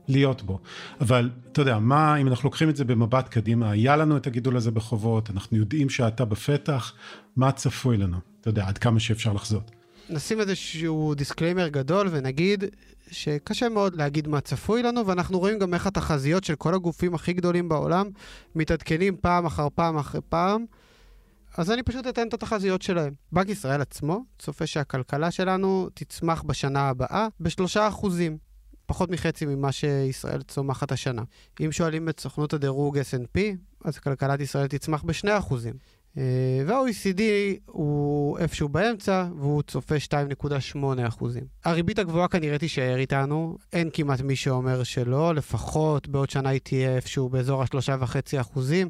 להיות 0.08 0.42
בו. 0.42 0.58
אבל 1.00 1.30
אתה 1.52 1.60
יודע, 1.60 1.78
מה, 1.78 2.16
אם 2.16 2.28
אנחנו 2.28 2.46
לוקחים 2.46 2.68
את 2.68 2.76
זה 2.76 2.84
במבט 2.84 3.28
קדימה, 3.28 3.70
היה 3.70 3.96
לנו 3.96 4.16
את 4.16 4.26
הגידול 4.26 4.56
הזה 4.56 4.70
בחובות, 4.70 5.30
אנחנו 5.30 5.56
יודעים 5.56 5.88
שאתה 5.88 6.24
בפתח, 6.24 6.92
מה 7.36 7.52
צפוי 7.52 7.96
לנו? 7.96 8.16
אתה 8.40 8.48
יודע, 8.48 8.66
עד 8.66 8.78
כמה 8.78 9.00
שאפשר 9.00 9.32
לחזות. 9.32 9.70
נשים 10.10 10.40
איזשהו 10.40 11.14
disclaimer 11.14 11.68
גדול 11.68 12.08
ונגיד 12.10 12.64
שקשה 13.10 13.68
מאוד 13.68 13.94
להגיד 13.94 14.28
מה 14.28 14.40
צפוי 14.40 14.82
לנו, 14.82 15.06
ואנחנו 15.06 15.38
רואים 15.38 15.58
גם 15.58 15.74
איך 15.74 15.86
התחזיות 15.86 16.44
של 16.44 16.54
כל 16.54 16.74
הגופים 16.74 17.14
הכי 17.14 17.32
גדולים 17.32 17.68
בעולם 17.68 18.06
מתעדכנים 18.54 19.16
פעם 19.20 19.46
אחר 19.46 19.68
פעם 19.74 19.98
אחרי 19.98 20.20
פעם. 20.28 20.64
אז 21.56 21.70
אני 21.70 21.82
פשוט 21.82 22.06
אתן 22.06 22.28
את 22.28 22.34
התחזיות 22.34 22.82
שלהם. 22.82 23.12
בנק 23.32 23.48
ישראל 23.48 23.80
עצמו 23.80 24.24
צופה 24.38 24.66
שהכלכלה 24.66 25.30
שלנו 25.30 25.88
תצמח 25.94 26.42
בשנה 26.42 26.88
הבאה 26.88 27.28
בשלושה 27.40 27.88
אחוזים. 27.88 28.38
פחות 28.90 29.10
מחצי 29.10 29.46
ממה 29.46 29.72
שישראל 29.72 30.42
צומחת 30.42 30.92
השנה. 30.92 31.22
אם 31.64 31.72
שואלים 31.72 32.08
את 32.08 32.20
סוכנות 32.20 32.52
הדירוג 32.52 32.98
S&P, 32.98 33.40
אז 33.84 33.98
כלכלת 33.98 34.40
ישראל 34.40 34.66
תצמח 34.66 35.02
בשני 35.02 35.38
אחוזים. 35.38 35.74
אה, 36.18 36.22
וה-OECD 36.66 37.20
הוא 37.66 38.38
איפשהו 38.38 38.68
באמצע, 38.68 39.26
והוא 39.38 39.62
צופה 39.62 39.94
2.8 39.96 40.78
אחוזים. 41.08 41.44
הריבית 41.64 41.98
הגבוהה 41.98 42.28
כנראה 42.28 42.58
תישאר 42.58 42.96
איתנו, 42.96 43.58
אין 43.72 43.90
כמעט 43.92 44.20
מי 44.20 44.36
שאומר 44.36 44.82
שלא, 44.82 45.34
לפחות 45.34 46.08
בעוד 46.08 46.30
שנה 46.30 46.48
היא 46.48 46.60
תהיה 46.60 46.96
איפשהו 46.96 47.28
באזור 47.28 47.62
ה-3.5 47.62 48.40
אחוזים, 48.40 48.88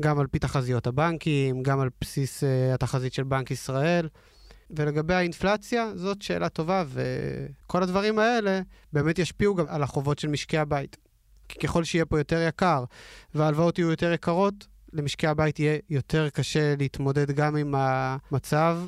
גם 0.00 0.18
על 0.18 0.26
פי 0.26 0.38
תחזיות 0.38 0.86
הבנקים, 0.86 1.62
גם 1.62 1.80
על 1.80 1.88
בסיס 2.00 2.44
uh, 2.44 2.74
התחזית 2.74 3.12
של 3.12 3.22
בנק 3.22 3.50
ישראל. 3.50 4.08
ולגבי 4.72 5.14
האינפלציה, 5.14 5.92
זאת 5.94 6.22
שאלה 6.22 6.48
טובה, 6.48 6.84
וכל 6.88 7.82
הדברים 7.82 8.18
האלה 8.18 8.60
באמת 8.92 9.18
ישפיעו 9.18 9.54
גם 9.54 9.64
על 9.68 9.82
החובות 9.82 10.18
של 10.18 10.28
משקי 10.28 10.58
הבית. 10.58 10.96
כי 11.48 11.58
ככל 11.58 11.84
שיהיה 11.84 12.04
פה 12.04 12.18
יותר 12.18 12.44
יקר 12.48 12.84
וההלוואות 13.34 13.78
יהיו 13.78 13.90
יותר 13.90 14.12
יקרות, 14.12 14.66
למשקי 14.92 15.26
הבית 15.26 15.58
יהיה 15.58 15.78
יותר 15.90 16.28
קשה 16.28 16.74
להתמודד 16.78 17.30
גם 17.30 17.56
עם 17.56 17.74
המצב, 17.76 18.78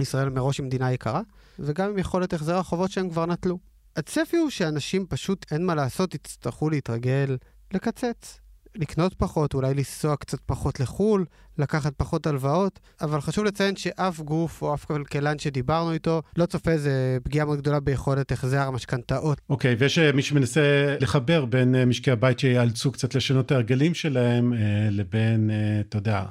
ישראל 0.00 0.28
מראש 0.28 0.58
היא 0.58 0.66
מדינה 0.66 0.92
יקרה, 0.92 1.20
וגם 1.58 1.90
עם 1.90 1.98
יכולת 1.98 2.32
החזר 2.32 2.56
החובות 2.56 2.90
שהם 2.90 3.10
כבר 3.10 3.26
נטלו. 3.26 3.58
הצפי 3.96 4.36
הוא 4.36 4.50
שאנשים 4.50 5.06
פשוט, 5.06 5.46
אין 5.52 5.66
מה 5.66 5.74
לעשות, 5.74 6.14
יצטרכו 6.14 6.70
להתרגל 6.70 7.36
לקצץ. 7.72 8.40
לקנות 8.78 9.14
פחות, 9.14 9.54
אולי 9.54 9.74
לנסוע 9.74 10.16
קצת 10.16 10.38
פחות 10.46 10.80
לחו"ל, 10.80 11.24
לקחת 11.58 11.92
פחות 11.96 12.26
הלוואות, 12.26 12.80
אבל 13.00 13.20
חשוב 13.20 13.44
לציין 13.44 13.76
שאף 13.76 14.20
גוף 14.20 14.62
או 14.62 14.74
אף 14.74 14.84
כלכלן 14.84 15.38
שדיברנו 15.38 15.92
איתו 15.92 16.22
לא 16.36 16.46
צופה 16.46 16.70
איזה 16.70 17.18
פגיעה 17.22 17.46
מאוד 17.46 17.58
גדולה 17.58 17.80
ביכולת 17.80 18.32
החזר 18.32 18.60
המשכנתאות. 18.60 19.40
אוקיי, 19.50 19.72
okay, 19.72 19.76
ויש 19.78 19.98
אה, 19.98 20.12
מי 20.12 20.22
שמנסה 20.22 20.96
לחבר 21.00 21.44
בין 21.44 21.74
אה, 21.74 21.84
משקי 21.84 22.10
הבית 22.10 22.38
שיאלצו 22.38 22.92
קצת 22.92 23.14
לשנות 23.14 23.46
את 23.46 23.52
ההרגלים 23.52 23.94
שלהם, 23.94 24.52
אה, 24.52 24.58
לבין, 24.90 25.50
אתה 25.80 25.96
יודע, 25.96 26.24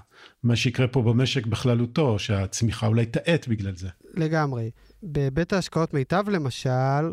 מה 0.43 0.55
שיקרה 0.55 0.87
פה 0.87 1.01
במשק 1.01 1.45
בכללותו, 1.45 2.19
שהצמיחה 2.19 2.87
אולי 2.87 3.05
תאט 3.05 3.47
בגלל 3.47 3.75
זה. 3.75 3.87
לגמרי. 4.13 4.71
בבית 5.03 5.53
ההשקעות 5.53 5.93
מיטב 5.93 6.29
למשל, 6.29 6.69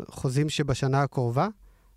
חוזים 0.07 0.49
שבשנה 0.49 1.03
הקרובה, 1.03 1.47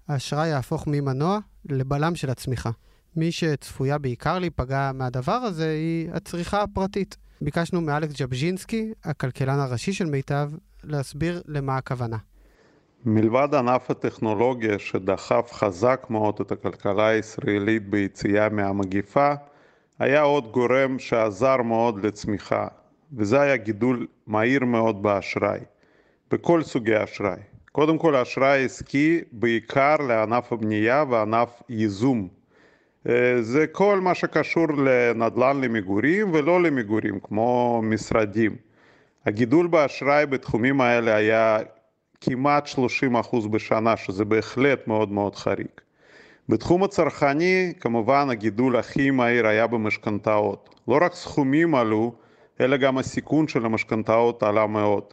האשראי 0.09 0.49
יהפוך 0.49 0.87
ממנוע 0.87 1.39
לבלם 1.71 2.15
של 2.15 2.31
הצמיחה. 2.31 2.71
מי 3.17 3.33
שצפויה 3.33 3.99
בעיקר 3.99 4.39
להיפגע 4.39 4.91
מהדבר 4.95 5.33
הזה 5.33 5.71
היא 5.71 6.09
הצריכה 6.13 6.63
הפרטית. 6.63 7.17
ביקשנו 7.41 7.81
מאלכס 7.81 8.21
ג'בז'ינסקי, 8.21 8.93
הכלכלן 9.05 9.59
הראשי 9.59 9.93
של 9.93 10.05
מיטב, 10.05 10.51
להסביר 10.85 11.43
למה 11.47 11.77
הכוונה. 11.77 12.17
מלבד 13.05 13.49
ענף 13.55 13.91
הטכנולוגיה 13.91 14.79
שדחף 14.79 15.51
חזק 15.53 16.07
מאוד 16.11 16.41
את 16.41 16.53
הכלכלה 16.53 17.09
הישראלית 17.09 17.91
ביציאה 17.91 18.49
מהמגיפה, 18.49 19.33
היה 19.99 20.23
עוד 20.23 20.53
גורם 20.53 20.99
שעזר 20.99 21.57
מאוד 21.63 22.07
לצמיחה, 22.07 22.67
וזה 23.17 23.41
היה 23.41 23.57
גידול 23.57 24.07
מהיר 24.27 24.65
מאוד 24.65 25.03
באשראי, 25.03 25.61
בכל 26.31 26.63
סוגי 26.63 26.95
האשראי. 26.95 27.41
קודם 27.73 27.99
כל 27.99 28.15
האשראי 28.15 28.63
העסקי 28.63 29.21
בעיקר 29.33 29.97
לענף 29.97 30.53
הבנייה 30.53 31.05
וענף 31.11 31.63
ייזום, 31.69 32.29
זה 33.41 33.67
כל 33.73 34.01
מה 34.01 34.15
שקשור 34.15 34.67
לנדל"ן 34.73 35.61
למגורים 35.61 36.31
ולא 36.33 36.63
למגורים, 36.63 37.19
כמו 37.23 37.81
משרדים. 37.85 38.57
הגידול 39.27 39.67
באשראי 39.67 40.27
בתחומים 40.27 40.81
האלה 40.81 41.15
היה 41.15 41.59
כמעט 42.21 42.69
30% 43.25 43.49
בשנה, 43.49 43.97
שזה 43.97 44.25
בהחלט 44.25 44.89
מאוד 44.89 45.13
מאוד 45.13 45.37
חריג. 45.37 45.67
בתחום 46.49 46.85
הצרכני, 46.85 47.73
כמובן 47.81 48.31
הגידול 48.31 48.77
הכי 48.77 49.11
מהיר 49.11 49.47
היה 49.47 49.67
במשכנתאות. 49.67 50.81
לא 50.89 50.99
רק 51.01 51.15
סכומים 51.15 51.75
עלו, 51.75 52.13
אלא 52.61 52.77
גם 52.77 52.99
הסיכון 52.99 53.49
של 53.49 53.65
המשכנתאות 53.65 54.43
עלה 54.43 54.67
מאוד. 54.67 55.05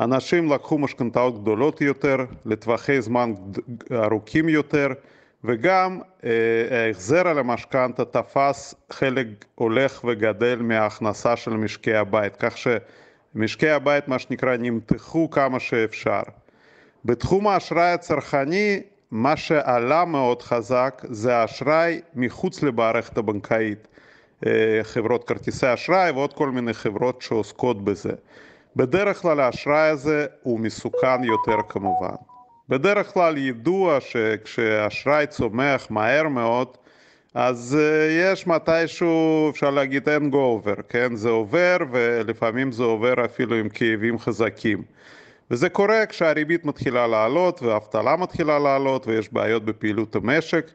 אנשים 0.00 0.52
לקחו 0.52 0.78
משכנתאות 0.78 1.42
גדולות 1.42 1.80
יותר, 1.80 2.16
לטווחי 2.46 3.02
זמן 3.02 3.32
ארוכים 3.92 4.48
יותר, 4.48 4.88
וגם 5.44 6.00
אה, 6.24 6.30
ההחזר 6.86 7.28
על 7.28 7.38
המשכנתה 7.38 8.04
תפס 8.04 8.74
חלק 8.90 9.26
הולך 9.54 10.04
וגדל 10.04 10.58
מההכנסה 10.62 11.36
של 11.36 11.50
משקי 11.50 11.94
הבית, 11.94 12.36
כך 12.38 12.54
שמשקי 12.58 13.70
הבית 13.70 14.08
מה 14.08 14.18
שנקרא 14.18 14.56
נמתחו 14.56 15.30
כמה 15.30 15.60
שאפשר. 15.60 16.22
בתחום 17.04 17.48
האשראי 17.48 17.92
הצרכני 17.92 18.80
מה 19.10 19.36
שעלה 19.36 20.04
מאוד 20.04 20.42
חזק 20.42 21.02
זה 21.08 21.36
האשראי 21.36 22.00
מחוץ 22.14 22.62
למערכת 22.62 23.18
הבנקאית, 23.18 23.88
אה, 24.46 24.80
חברות 24.82 25.24
כרטיסי 25.24 25.74
אשראי 25.74 26.10
ועוד 26.10 26.32
כל 26.32 26.50
מיני 26.50 26.74
חברות 26.74 27.22
שעוסקות 27.22 27.84
בזה. 27.84 28.12
בדרך 28.76 29.22
כלל 29.22 29.40
האשראי 29.40 29.88
הזה 29.88 30.26
הוא 30.42 30.60
מסוכן 30.60 31.24
יותר 31.24 31.56
כמובן. 31.68 32.14
בדרך 32.72 33.12
כלל 33.12 33.38
ידוע 33.38 33.98
שכשאשראי 34.00 35.26
צומח 35.26 35.86
מהר 35.90 36.28
מאוד, 36.28 36.68
אז 37.34 37.78
uh, 37.78 38.32
יש 38.32 38.46
מתישהו, 38.46 39.50
אפשר 39.50 39.70
להגיד 39.70 40.08
אין 40.08 40.30
over, 40.32 40.82
כן? 40.88 41.16
זה 41.16 41.28
עובר 41.28 41.76
ולפעמים 41.90 42.72
זה 42.72 42.82
עובר 42.82 43.24
אפילו 43.24 43.56
עם 43.56 43.68
כאבים 43.68 44.18
חזקים. 44.18 44.82
וזה 45.50 45.68
קורה 45.68 46.06
כשהריבית 46.06 46.64
מתחילה 46.64 47.06
לעלות 47.06 47.62
והאבטלה 47.62 48.16
מתחילה 48.16 48.58
לעלות 48.58 49.06
ויש 49.06 49.32
בעיות 49.32 49.64
בפעילות 49.64 50.16
המשק. 50.16 50.70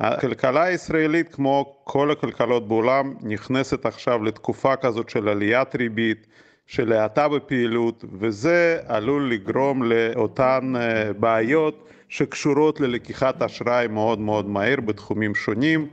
הכלכלה 0.00 0.62
הישראלית, 0.62 1.34
כמו 1.34 1.76
כל 1.84 2.10
הכלכלות 2.10 2.68
בעולם, 2.68 3.14
נכנסת 3.22 3.86
עכשיו 3.86 4.24
לתקופה 4.24 4.76
כזאת 4.76 5.10
של 5.10 5.28
עליית 5.28 5.76
ריבית, 5.76 6.26
של 6.72 6.92
האטה 6.92 7.28
בפעילות, 7.28 8.04
וזה 8.12 8.78
עלול 8.86 9.30
לגרום 9.30 9.82
לאותן 9.82 10.72
אה, 10.76 11.12
בעיות 11.12 11.88
שקשורות 12.08 12.80
ללקיחת 12.80 13.42
אשראי 13.42 13.86
מאוד 13.86 14.18
מאוד 14.18 14.48
מהר 14.48 14.76
בתחומים 14.84 15.34
שונים, 15.34 15.86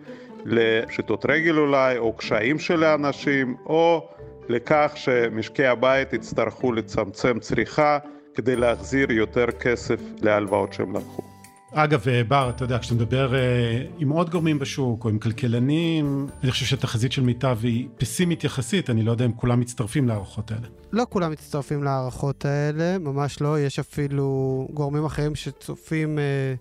לפשיטות 0.45 1.25
רגל 1.29 1.57
אולי, 1.57 1.97
או 1.97 2.13
קשיים 2.13 2.59
של 2.59 2.83
האנשים, 2.83 3.55
או 3.65 4.09
לכך 4.49 4.91
שמשקי 4.95 5.65
הבית 5.65 6.13
יצטרכו 6.13 6.71
לצמצם 6.71 7.39
צריכה 7.39 7.97
כדי 8.35 8.55
להחזיר 8.55 9.11
יותר 9.11 9.51
כסף 9.51 9.99
להלוואות 10.21 10.73
שהם 10.73 10.95
לקחו. 10.95 11.28
אגב, 11.73 12.07
אה, 12.07 12.23
בר, 12.23 12.49
אתה 12.49 12.63
יודע, 12.63 12.79
כשאתה 12.79 12.95
מדבר 12.95 13.35
אה, 13.35 13.85
עם 13.97 14.09
עוד 14.09 14.29
גורמים 14.29 14.59
בשוק 14.59 15.05
או 15.05 15.09
עם 15.09 15.19
כלכלנים, 15.19 16.27
אני 16.43 16.51
חושב 16.51 16.65
שהתחזית 16.65 17.11
של 17.11 17.21
מיטב 17.21 17.57
היא 17.63 17.87
פסימית 17.97 18.43
יחסית, 18.43 18.89
אני 18.89 19.03
לא 19.03 19.11
יודע 19.11 19.25
אם 19.25 19.33
כולם 19.33 19.59
מצטרפים 19.59 20.07
להערכות 20.07 20.51
האלה. 20.51 20.67
לא 20.91 21.05
כולם 21.09 21.31
מצטרפים 21.31 21.83
להערכות 21.83 22.45
האלה, 22.45 22.97
ממש 22.97 23.41
לא. 23.41 23.59
יש 23.59 23.79
אפילו 23.79 24.67
גורמים 24.73 25.05
אחרים 25.05 25.35
שצופים 25.35 26.19
אה, 26.19 26.53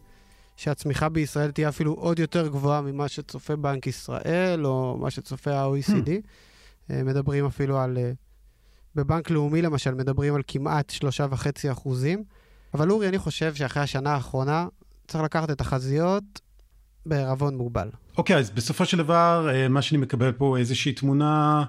שהצמיחה 0.57 1.09
בישראל 1.09 1.51
תהיה 1.51 1.69
אפילו 1.69 1.93
עוד 1.93 2.19
יותר 2.19 2.49
גבוהה 2.49 2.81
ממה 2.81 3.09
שצופה 3.09 3.57
בנק 3.57 3.87
ישראל 3.87 4.67
או 4.67 4.97
מה 5.01 5.11
שצופה 5.11 5.55
ה-OECD. 5.55 6.09
Hmm. 6.09 6.91
אה, 6.91 7.03
מדברים 7.03 7.47
אפילו 7.47 7.79
על... 7.79 7.99
אה, 7.99 8.13
בבנק 8.95 9.31
לאומי 9.31 9.63
למשל 9.63 9.95
מדברים 9.95 10.35
על 10.35 10.43
כמעט 10.47 10.91
שלושה 10.91 11.27
וחצי 11.31 11.73
אחוזים. 11.73 12.25
אבל 12.75 12.91
אורי, 12.91 13.09
אני 13.09 13.19
חושב 13.19 13.55
שאחרי 13.55 13.83
השנה 13.83 14.15
האחרונה 14.15 14.67
צריך 15.09 15.25
לקחת 15.25 15.51
את 15.51 15.61
החזיות 15.61 16.41
בערבון 17.07 17.57
מוגבל. 17.57 17.89
אוקיי, 18.19 18.37
okay, 18.37 18.39
אז 18.39 18.51
בסופו 18.51 18.85
של 18.85 18.99
דבר, 18.99 19.49
אה, 19.53 19.69
מה 19.69 19.83
שאני 19.83 20.01
מקבל 20.01 20.33
פה 20.33 20.59
איזושהי 20.59 20.93
תמונה 20.93 21.65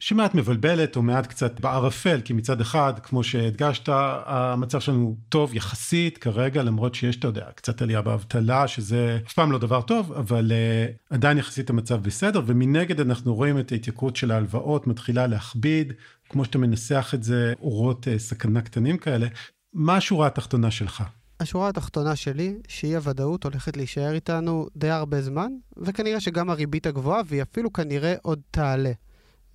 שמעט 0.00 0.34
מבלבלת 0.34 0.96
או 0.96 1.02
מעט 1.02 1.26
קצת 1.26 1.60
בערפל, 1.60 2.20
כי 2.24 2.32
מצד 2.32 2.60
אחד, 2.60 2.92
כמו 3.02 3.24
שהדגשת, 3.24 3.88
המצב 4.26 4.80
שלנו 4.80 5.16
טוב 5.28 5.54
יחסית 5.54 6.18
כרגע, 6.18 6.62
למרות 6.62 6.94
שיש, 6.94 7.16
אתה 7.16 7.28
יודע, 7.28 7.46
קצת 7.54 7.82
עלייה 7.82 8.02
באבטלה, 8.02 8.68
שזה 8.68 9.18
אף 9.26 9.32
פעם 9.32 9.52
לא 9.52 9.58
דבר 9.58 9.82
טוב, 9.82 10.12
אבל 10.12 10.52
uh, 10.52 11.14
עדיין 11.14 11.38
יחסית 11.38 11.70
המצב 11.70 12.02
בסדר, 12.02 12.42
ומנגד 12.46 13.00
אנחנו 13.00 13.34
רואים 13.34 13.58
את 13.58 13.72
ההתייקרות 13.72 14.16
של 14.16 14.30
ההלוואות 14.30 14.86
מתחילה 14.86 15.26
להכביד, 15.26 15.92
כמו 16.28 16.44
שאתה 16.44 16.58
מנסח 16.58 17.10
את 17.14 17.22
זה, 17.22 17.52
אורות 17.60 18.06
uh, 18.06 18.18
סכנה 18.18 18.62
קטנים 18.62 18.98
כאלה. 18.98 19.26
מה 19.74 19.96
השורה 19.96 20.26
התחתונה 20.26 20.70
שלך? 20.70 21.02
השורה 21.40 21.68
התחתונה 21.68 22.16
שלי, 22.16 22.58
שאי 22.68 22.96
הוודאות 22.96 23.44
הולכת 23.44 23.76
להישאר 23.76 24.12
איתנו 24.12 24.66
די 24.76 24.90
הרבה 24.90 25.22
זמן, 25.22 25.52
וכנראה 25.76 26.20
שגם 26.20 26.50
הריבית 26.50 26.86
הגבוהה, 26.86 27.22
והיא 27.26 27.42
אפילו 27.42 27.72
כנראה 27.72 28.14
עוד 28.22 28.40
תעלה. 28.50 28.92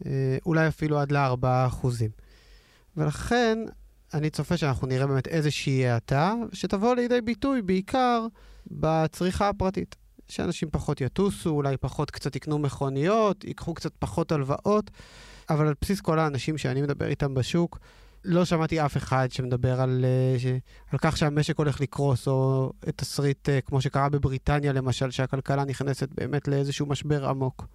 אה, 0.05 0.37
אולי 0.45 0.67
אפילו 0.67 0.99
עד 0.99 1.11
ל-4%. 1.11 1.87
ולכן, 2.97 3.59
אני 4.13 4.29
צופה 4.29 4.57
שאנחנו 4.57 4.87
נראה 4.87 5.07
באמת 5.07 5.27
איזושהי 5.27 5.87
האטה, 5.87 6.33
שתבוא 6.53 6.95
לידי 6.95 7.21
ביטוי 7.21 7.61
בעיקר 7.61 8.27
בצריכה 8.71 9.49
הפרטית. 9.49 9.95
שאנשים 10.27 10.69
פחות 10.71 11.01
יטוסו, 11.01 11.49
אולי 11.49 11.77
פחות 11.77 12.11
קצת 12.11 12.35
יקנו 12.35 12.59
מכוניות, 12.59 13.43
ייקחו 13.43 13.73
קצת 13.73 13.91
פחות 13.99 14.31
הלוואות, 14.31 14.91
אבל 15.49 15.67
על 15.67 15.73
בסיס 15.81 16.01
כל 16.01 16.19
האנשים 16.19 16.57
שאני 16.57 16.81
מדבר 16.81 17.07
איתם 17.07 17.33
בשוק, 17.33 17.79
לא 18.25 18.45
שמעתי 18.45 18.85
אף 18.85 18.97
אחד 18.97 19.27
שמדבר 19.31 19.81
על, 19.81 20.05
uh, 20.05 20.39
ש... 20.39 20.45
על 20.91 20.99
כך 21.01 21.17
שהמשק 21.17 21.57
הולך 21.57 21.81
לקרוס, 21.81 22.27
או 22.27 22.71
את 22.89 22.97
תסריט 22.97 23.49
uh, 23.49 23.51
כמו 23.65 23.81
שקרה 23.81 24.09
בבריטניה 24.09 24.73
למשל, 24.73 25.11
שהכלכלה 25.11 25.65
נכנסת 25.65 26.09
באמת 26.11 26.47
לאיזשהו 26.47 26.85
משבר 26.85 27.29
עמוק. 27.29 27.65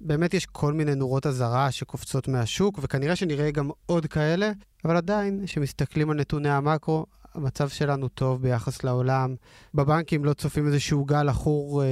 באמת 0.00 0.34
יש 0.34 0.46
כל 0.46 0.72
מיני 0.72 0.94
נורות 0.94 1.26
אזהרה 1.26 1.70
שקופצות 1.70 2.28
מהשוק, 2.28 2.78
וכנראה 2.82 3.16
שנראה 3.16 3.50
גם 3.50 3.70
עוד 3.86 4.06
כאלה, 4.06 4.52
אבל 4.84 4.96
עדיין, 4.96 5.42
כשמסתכלים 5.46 6.10
על 6.10 6.16
נתוני 6.16 6.50
המקרו, 6.50 7.06
המצב 7.34 7.68
שלנו 7.68 8.08
טוב 8.08 8.42
ביחס 8.42 8.84
לעולם. 8.84 9.34
בבנקים 9.74 10.24
לא 10.24 10.32
צופים 10.32 10.66
איזשהו 10.66 11.04
גל 11.04 11.28
עכור 11.28 11.82
אה, 11.82 11.86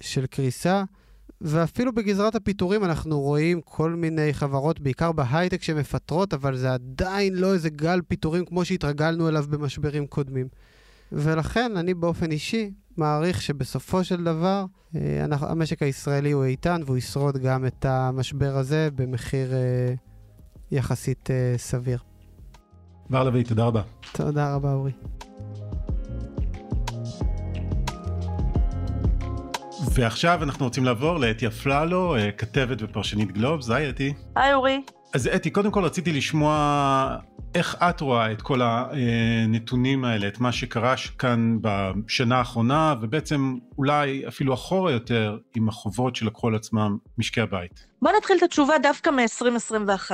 של 0.00 0.26
קריסה. 0.26 0.82
ואפילו 1.40 1.92
בגזרת 1.92 2.34
הפיטורים 2.34 2.84
אנחנו 2.84 3.20
רואים 3.20 3.60
כל 3.60 3.90
מיני 3.90 4.34
חברות, 4.34 4.80
בעיקר 4.80 5.12
בהייטק, 5.12 5.62
שמפטרות, 5.62 6.34
אבל 6.34 6.56
זה 6.56 6.72
עדיין 6.72 7.34
לא 7.34 7.54
איזה 7.54 7.70
גל 7.70 8.00
פיטורים 8.08 8.44
כמו 8.44 8.64
שהתרגלנו 8.64 9.28
אליו 9.28 9.44
במשברים 9.50 10.06
קודמים. 10.06 10.48
ולכן 11.12 11.76
אני 11.76 11.94
באופן 11.94 12.30
אישי 12.30 12.70
מעריך 12.96 13.42
שבסופו 13.42 14.04
של 14.04 14.24
דבר 14.24 14.64
אה, 14.96 15.24
המשק 15.30 15.82
הישראלי 15.82 16.30
הוא 16.30 16.44
איתן 16.44 16.80
והוא 16.86 16.96
ישרוד 16.96 17.36
גם 17.36 17.66
את 17.66 17.84
המשבר 17.84 18.56
הזה 18.56 18.88
במחיר 18.94 19.52
אה, 19.52 19.94
יחסית 20.70 21.30
אה, 21.30 21.54
סביר. 21.56 21.98
בר 23.10 23.24
לביא, 23.24 23.44
תודה 23.44 23.64
רבה. 23.64 23.82
תודה 24.12 24.54
רבה, 24.54 24.72
אורי. 24.72 24.92
ועכשיו 29.94 30.42
אנחנו 30.42 30.64
רוצים 30.64 30.84
לעבור 30.84 31.18
לאתי 31.18 31.46
אפללו, 31.46 32.16
אה, 32.16 32.30
כתבת 32.30 32.78
ופרשנית 32.80 33.32
גלובס. 33.32 33.70
היי 33.70 33.88
אתי. 33.88 34.12
היי 34.36 34.54
אורי. 34.54 34.82
אז 35.14 35.26
אתי, 35.26 35.50
קודם 35.50 35.70
כל 35.70 35.84
רציתי 35.84 36.12
לשמוע 36.12 37.16
איך 37.54 37.76
את 37.82 38.00
רואה 38.00 38.32
את 38.32 38.42
כל 38.42 38.60
הנתונים 38.62 40.04
האלה, 40.04 40.28
את 40.28 40.40
מה 40.40 40.52
שקרה 40.52 40.94
כאן 41.18 41.58
בשנה 41.60 42.38
האחרונה, 42.38 42.94
ובעצם 43.00 43.54
אולי 43.78 44.24
אפילו 44.28 44.54
אחורה 44.54 44.92
יותר 44.92 45.38
עם 45.56 45.68
החובות 45.68 46.16
שלקחו 46.16 46.48
על 46.48 46.54
עצמם 46.54 46.96
משקי 47.18 47.40
הבית? 47.40 47.86
בוא 48.02 48.10
נתחיל 48.16 48.36
את 48.36 48.42
התשובה 48.42 48.78
דווקא 48.78 49.10
מ-2021. 49.10 50.10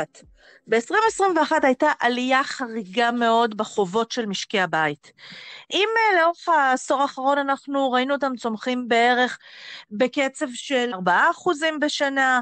ב-2021 0.69 1.53
הייתה 1.63 1.93
עלייה 2.01 2.45
חריגה 2.45 3.13
מאוד 3.13 3.57
בחובות 3.57 4.11
של 4.11 4.27
משקי 4.27 4.61
הבית. 4.61 5.13
אם 5.73 5.89
אה, 5.97 6.21
לאורך 6.21 6.49
העשור 6.49 7.03
האחרון 7.03 7.39
אנחנו 7.39 7.93
ראינו 7.93 8.15
אותם 8.15 8.33
צומחים 8.37 8.89
בערך 8.89 9.39
בקצב 9.91 10.47
של 10.55 10.91
4% 10.95 10.99
בשנה, 11.81 12.41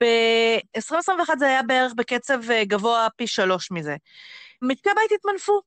ב-2021 0.00 1.38
זה 1.38 1.46
היה 1.46 1.62
בערך 1.62 1.93
בקצב 1.96 2.50
אה, 2.50 2.64
גבוה 2.64 3.08
פי 3.16 3.26
שלוש 3.26 3.70
מזה. 3.70 3.96
משקי 4.62 4.90
הבית 4.90 5.12
התמנפו. 5.12 5.60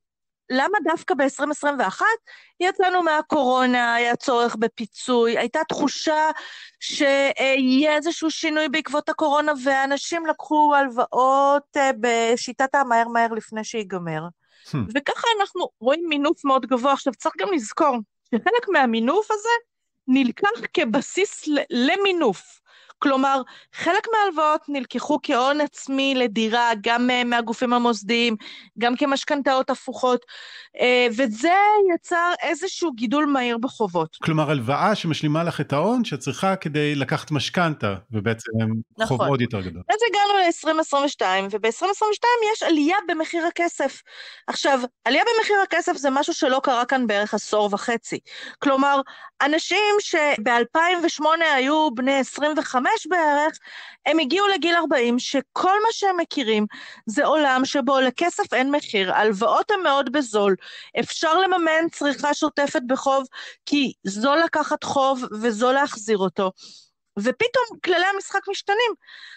למה 0.50 0.78
דווקא 0.84 1.14
ב-2021 1.14 2.02
יצאנו 2.60 3.02
מהקורונה, 3.02 3.94
היה 3.94 4.16
צורך 4.16 4.56
בפיצוי, 4.56 5.38
הייתה 5.38 5.60
תחושה 5.68 6.30
שיהיה 6.80 7.96
איזשהו 7.96 8.30
שינוי 8.30 8.68
בעקבות 8.68 9.08
הקורונה, 9.08 9.52
ואנשים 9.64 10.26
לקחו 10.26 10.74
הלוואות 10.74 11.76
אה, 11.76 11.90
בשיטת 12.00 12.74
המהר 12.74 13.08
מהר 13.08 13.32
לפני 13.32 13.64
שיגמר. 13.64 14.22
Hmm. 14.68 14.76
וככה 14.94 15.26
אנחנו 15.40 15.68
רואים 15.80 16.08
מינוף 16.08 16.44
מאוד 16.44 16.66
גבוה. 16.66 16.92
עכשיו, 16.92 17.12
צריך 17.14 17.34
גם 17.38 17.52
לזכור 17.52 17.96
שחלק 18.30 18.68
מהמינוף 18.68 19.30
הזה 19.30 19.48
נלקח 20.08 20.60
כבסיס 20.74 21.44
למינוף. 21.70 22.60
כלומר, 22.98 23.42
חלק 23.72 24.06
מההלוואות 24.12 24.60
נלקחו 24.68 25.18
כהון 25.22 25.60
עצמי 25.60 26.14
לדירה, 26.14 26.70
גם 26.80 27.10
אה, 27.10 27.24
מהגופים 27.24 27.72
המוסדיים, 27.72 28.36
גם 28.78 28.96
כמשכנתאות 28.96 29.70
הפוכות, 29.70 30.20
אה, 30.80 31.06
וזה 31.10 31.54
יצר 31.94 32.32
איזשהו 32.42 32.92
גידול 32.92 33.26
מהיר 33.26 33.58
בחובות. 33.58 34.16
כלומר, 34.22 34.50
הלוואה 34.50 34.94
שמשלימה 34.94 35.44
לך 35.44 35.60
את 35.60 35.72
ההון 35.72 36.04
שאת 36.04 36.18
צריכה 36.18 36.56
כדי 36.56 36.94
לקחת 36.94 37.30
משכנתה, 37.30 37.94
ובעצם 38.10 38.50
נכון. 38.98 39.18
חוב 39.18 39.26
עוד 39.26 39.40
יותר 39.40 39.60
גדול. 39.60 39.82
אז 39.88 39.98
הגענו 40.10 40.38
ל-2022, 40.38 41.22
וב-2022 41.50 42.24
יש 42.52 42.62
עלייה 42.62 42.96
במחיר 43.08 43.46
הכסף. 43.46 44.02
עכשיו, 44.46 44.80
עלייה 45.04 45.24
במחיר 45.38 45.56
הכסף 45.62 45.96
זה 45.96 46.10
משהו 46.10 46.34
שלא 46.34 46.60
קרה 46.62 46.84
כאן 46.84 47.06
בערך 47.06 47.34
עשור 47.34 47.68
וחצי. 47.72 48.18
כלומר, 48.58 49.00
אנשים 49.42 49.94
שב-2008 50.00 51.24
היו 51.54 51.90
בני 51.94 52.18
25, 52.18 52.87
בערך, 53.06 53.58
הם 54.06 54.18
הגיעו 54.18 54.46
לגיל 54.48 54.76
40, 54.76 55.18
שכל 55.18 55.76
מה 55.82 55.88
שהם 55.90 56.16
מכירים 56.16 56.66
זה 57.06 57.24
עולם 57.24 57.64
שבו 57.64 58.00
לכסף 58.00 58.54
אין 58.54 58.70
מחיר, 58.70 59.14
הלוואות 59.14 59.70
הן 59.70 59.82
מאוד 59.82 60.12
בזול, 60.12 60.56
אפשר 61.00 61.38
לממן 61.38 61.88
צריכה 61.92 62.34
שוטפת 62.34 62.82
בחוב, 62.86 63.26
כי 63.66 63.92
זו 64.04 64.34
לקחת 64.36 64.84
חוב 64.84 65.24
וזו 65.42 65.72
להחזיר 65.72 66.18
אותו. 66.18 66.52
ופתאום 67.18 67.78
כללי 67.84 68.06
המשחק 68.14 68.40
משתנים. 68.48 68.94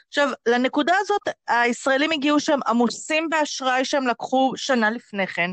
עכשיו, 0.08 0.30
לנקודה 0.48 0.94
הזאת, 1.00 1.22
הישראלים 1.48 2.12
הגיעו 2.12 2.40
שם 2.40 2.60
עמוסים 2.68 3.30
באשראי 3.30 3.86
שהם 3.86 4.08
לקחו 4.08 4.54
שנה 4.56 4.92
לפני 4.92 5.28
כן, 5.28 5.52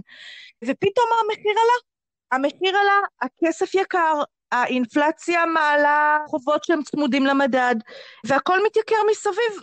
ופתאום 0.65 1.07
המחיר 1.23 1.53
עלה. 1.53 1.89
המחיר 2.33 2.77
עלה, 2.77 3.01
הכסף 3.23 3.75
יקר, 3.75 4.23
האינפלציה 4.53 5.47
מעלה 5.47 6.19
חובות 6.27 6.65
שהם 6.65 6.83
צמודים 6.83 7.27
למדד, 7.27 7.75
והכל 8.27 8.59
מתייקר 8.67 8.97
מסביב. 9.11 9.63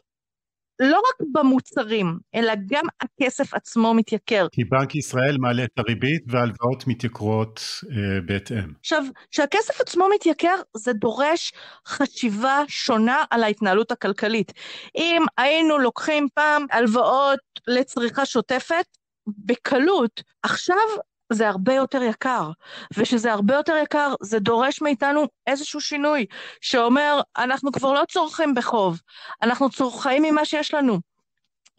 לא 0.80 0.98
רק 0.98 1.28
במוצרים, 1.32 2.18
אלא 2.36 2.54
גם 2.70 2.86
הכסף 3.02 3.54
עצמו 3.54 3.94
מתייקר. 3.94 4.48
כי 4.52 4.64
בנק 4.64 4.96
ישראל 4.96 5.38
מעלה 5.40 5.64
את 5.64 5.70
הריבית 5.78 6.24
והלוואות 6.28 6.88
מתייקרות 6.88 7.62
אה, 7.92 8.22
בהתאם. 8.26 8.74
עכשיו, 8.80 9.04
כשהכסף 9.32 9.82
עצמו 9.82 10.08
מתייקר, 10.16 10.56
זה 10.78 10.94
דורש 10.94 11.54
חשיבה 11.88 12.64
שונה 12.68 13.24
על 13.30 13.44
ההתנהלות 13.44 13.92
הכלכלית. 13.92 14.54
אם 14.96 15.24
היינו 15.38 15.78
לוקחים 15.78 16.28
פעם 16.34 16.66
הלוואות 16.72 17.40
לצריכה 17.68 18.26
שוטפת, 18.26 18.86
בקלות, 19.28 20.24
עכשיו 20.44 20.88
זה 21.34 21.50
הרבה 21.50 21.74
יותר 21.74 22.02
יקר, 22.04 22.50
ושזה 22.98 23.34
הרבה 23.34 23.56
יותר 23.56 23.76
יקר, 23.84 24.14
זה 24.22 24.40
דורש 24.40 24.82
מאיתנו 24.82 25.28
איזשהו 25.48 25.82
שינוי, 25.82 26.26
שאומר, 26.62 27.22
אנחנו 27.38 27.72
כבר 27.72 27.94
לא 27.94 28.04
צורכים 28.12 28.54
בחוב, 28.54 29.02
אנחנו 29.42 29.70
צורכים 29.70 30.24
ממה 30.24 30.46
שיש 30.46 30.74
לנו. 30.74 31.00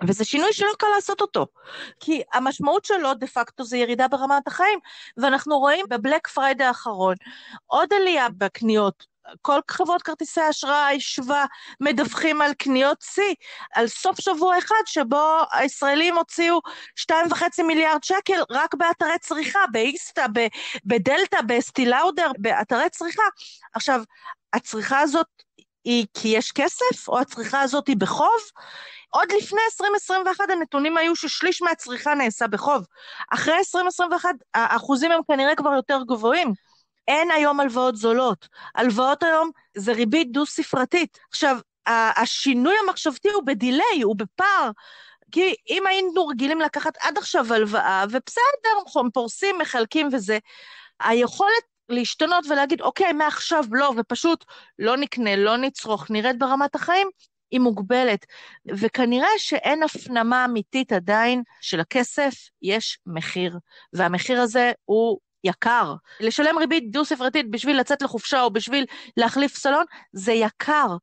וזה 0.06 0.24
שינוי 0.24 0.52
שלא 0.52 0.72
קל 0.78 0.86
לעשות 0.94 1.20
אותו, 1.20 1.46
כי 2.00 2.22
המשמעות 2.32 2.84
שלו 2.84 3.14
דה 3.14 3.26
פקטו 3.26 3.64
זה 3.64 3.76
ירידה 3.76 4.08
ברמת 4.08 4.46
החיים, 4.46 4.78
ואנחנו 5.16 5.58
רואים 5.58 5.86
בבלק 5.90 6.28
פריידי 6.28 6.64
האחרון 6.64 7.14
עוד 7.66 7.88
עלייה 7.92 8.26
בקניות 8.38 9.06
כל 9.42 9.60
חברות 9.70 10.02
כרטיסי 10.02 10.40
האשראי 10.40 11.00
שווה 11.00 11.46
מדווחים 11.80 12.42
על 12.42 12.54
קניות 12.54 12.98
שיא, 13.02 13.34
על 13.74 13.88
סוף 13.88 14.20
שבוע 14.20 14.58
אחד 14.58 14.82
שבו 14.86 15.38
הישראלים 15.52 16.16
הוציאו 16.16 16.60
2.5 17.00 17.62
מיליארד 17.62 18.04
שקל 18.04 18.40
רק 18.50 18.74
באתרי 18.74 19.18
צריכה, 19.20 19.58
באיסטה, 19.72 20.26
בדלתא, 20.84 21.38
בסטילאודר, 21.46 22.30
באתרי 22.38 22.90
צריכה. 22.90 23.22
עכשיו, 23.74 24.00
הצריכה 24.52 25.00
הזאת 25.00 25.26
היא 25.84 26.06
כי 26.14 26.28
יש 26.28 26.52
כסף, 26.52 27.08
או 27.08 27.20
הצריכה 27.20 27.60
הזאת 27.60 27.88
היא 27.88 27.96
בחוב? 27.96 28.40
עוד 29.10 29.32
לפני 29.32 29.60
2021 29.72 30.50
הנתונים 30.50 30.96
היו 30.96 31.16
ששליש 31.16 31.62
מהצריכה 31.62 32.14
נעשה 32.14 32.46
בחוב. 32.46 32.84
אחרי 33.32 33.54
2021 33.58 34.30
האחוזים 34.54 35.12
הם 35.12 35.20
כנראה 35.28 35.56
כבר 35.56 35.70
יותר 35.70 35.98
גבוהים. 36.08 36.52
אין 37.08 37.30
היום 37.30 37.60
הלוואות 37.60 37.96
זולות. 37.96 38.48
הלוואות 38.74 39.22
היום 39.22 39.50
זה 39.76 39.92
ריבית 39.92 40.32
דו-ספרתית. 40.32 41.18
עכשיו, 41.28 41.58
השינוי 42.16 42.74
המחשבתי 42.84 43.28
הוא 43.28 43.42
בדיליי, 43.46 44.02
הוא 44.02 44.16
בפער. 44.16 44.70
כי 45.32 45.54
אם 45.70 45.86
היינו 45.86 46.26
רגילים 46.26 46.60
לקחת 46.60 46.96
עד 47.00 47.18
עכשיו 47.18 47.54
הלוואה, 47.54 48.04
ובסדר, 48.10 49.10
פורסים, 49.14 49.58
מחלקים 49.58 50.08
וזה, 50.12 50.38
היכולת 51.00 51.62
להשתנות 51.88 52.46
ולהגיד, 52.46 52.80
אוקיי, 52.80 53.12
מעכשיו 53.12 53.64
לא, 53.70 53.92
ופשוט 53.96 54.44
לא 54.78 54.96
נקנה, 54.96 55.36
לא 55.36 55.56
נצרוך, 55.56 56.10
נרד 56.10 56.36
ברמת 56.38 56.74
החיים, 56.74 57.08
היא 57.50 57.60
מוגבלת. 57.60 58.26
וכנראה 58.66 59.28
שאין 59.38 59.82
הפנמה 59.82 60.44
אמיתית 60.44 60.92
עדיין 60.92 61.42
של 61.60 61.80
הכסף, 61.80 62.34
יש 62.62 62.98
מחיר. 63.06 63.58
והמחיר 63.92 64.40
הזה 64.40 64.72
הוא 64.84 65.18
יקר. 65.46 65.94
לשלם 66.20 66.58
ריבית 66.58 66.90
דו-ספרתית 66.90 67.50
בשביל 67.50 67.80
לצאת 67.80 68.02
לחופשה 68.02 68.42
או 68.42 68.50
בשביל 68.50 68.84
להחליף 69.16 69.56
סלון, 69.56 69.84
זה 70.12 70.32
יקר. 70.32 70.96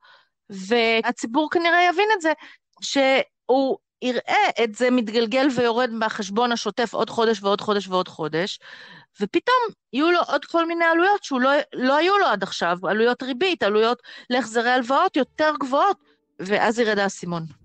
והציבור 0.49 1.49
כנראה 1.51 1.83
יבין 1.89 2.09
את 2.15 2.21
זה, 2.21 2.33
שהוא 2.81 3.77
יראה 4.01 4.63
את 4.63 4.75
זה 4.75 4.91
מתגלגל 4.91 5.47
ויורד 5.55 5.89
מהחשבון 5.89 6.51
השוטף 6.51 6.93
עוד 6.93 7.09
חודש 7.09 7.43
ועוד 7.43 7.61
חודש 7.61 7.87
ועוד 7.87 8.07
חודש, 8.07 8.59
ופתאום 9.21 9.57
יהיו 9.93 10.11
לו 10.11 10.19
עוד 10.27 10.45
כל 10.45 10.65
מיני 10.65 10.85
עלויות 10.85 11.23
שהוא 11.23 11.41
לא, 11.41 11.51
לא 11.73 11.95
היו 11.95 12.17
לו 12.17 12.25
עד 12.25 12.43
עכשיו, 12.43 12.77
עלויות 12.83 13.23
ריבית, 13.23 13.63
עלויות 13.63 14.01
להחזרי 14.29 14.69
הלוואות 14.69 15.15
יותר 15.15 15.51
גבוהות, 15.59 15.97
ואז 16.39 16.79
ירד 16.79 16.99
האסימון. 16.99 17.62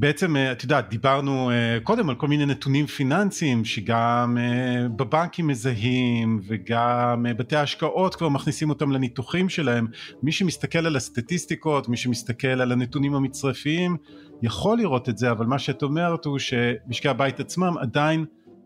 בעצם, 0.00 0.36
אה, 0.36 0.52
את 0.52 0.62
יודעת, 0.62 0.88
דיברנו 0.88 1.50
אה, 1.50 1.78
קודם 1.82 2.10
על 2.10 2.16
כל 2.16 2.28
מיני 2.28 2.46
נתונים 2.46 2.86
פיננסיים 2.86 3.64
שגם 3.64 4.38
אה, 4.40 4.88
בבנקים 4.88 5.46
מזהים 5.46 6.40
וגם 6.48 7.26
בתי 7.36 7.56
ההשקעות 7.56 8.14
כבר 8.14 8.28
מכניסים 8.28 8.70
אותם 8.70 8.92
לניתוחים 8.92 9.48
שלהם. 9.48 9.86
מי 10.22 10.32
שמסתכל 10.32 10.86
על 10.86 10.96
הסטטיסטיקות, 10.96 11.88
מי 11.88 11.96
שמסתכל 11.96 12.60
על 12.60 12.72
הנתונים 12.72 13.14
המצרפיים, 13.14 13.96
יכול 14.42 14.78
לראות 14.78 15.08
את 15.08 15.18
זה, 15.18 15.30
אבל 15.30 15.46
מה 15.46 15.58
שאת 15.58 15.82
אומרת 15.82 16.24
הוא 16.24 16.38
שמשקי 16.38 17.08
הבית 17.08 17.40
עצמם 17.40 17.78
עדיין 17.78 18.24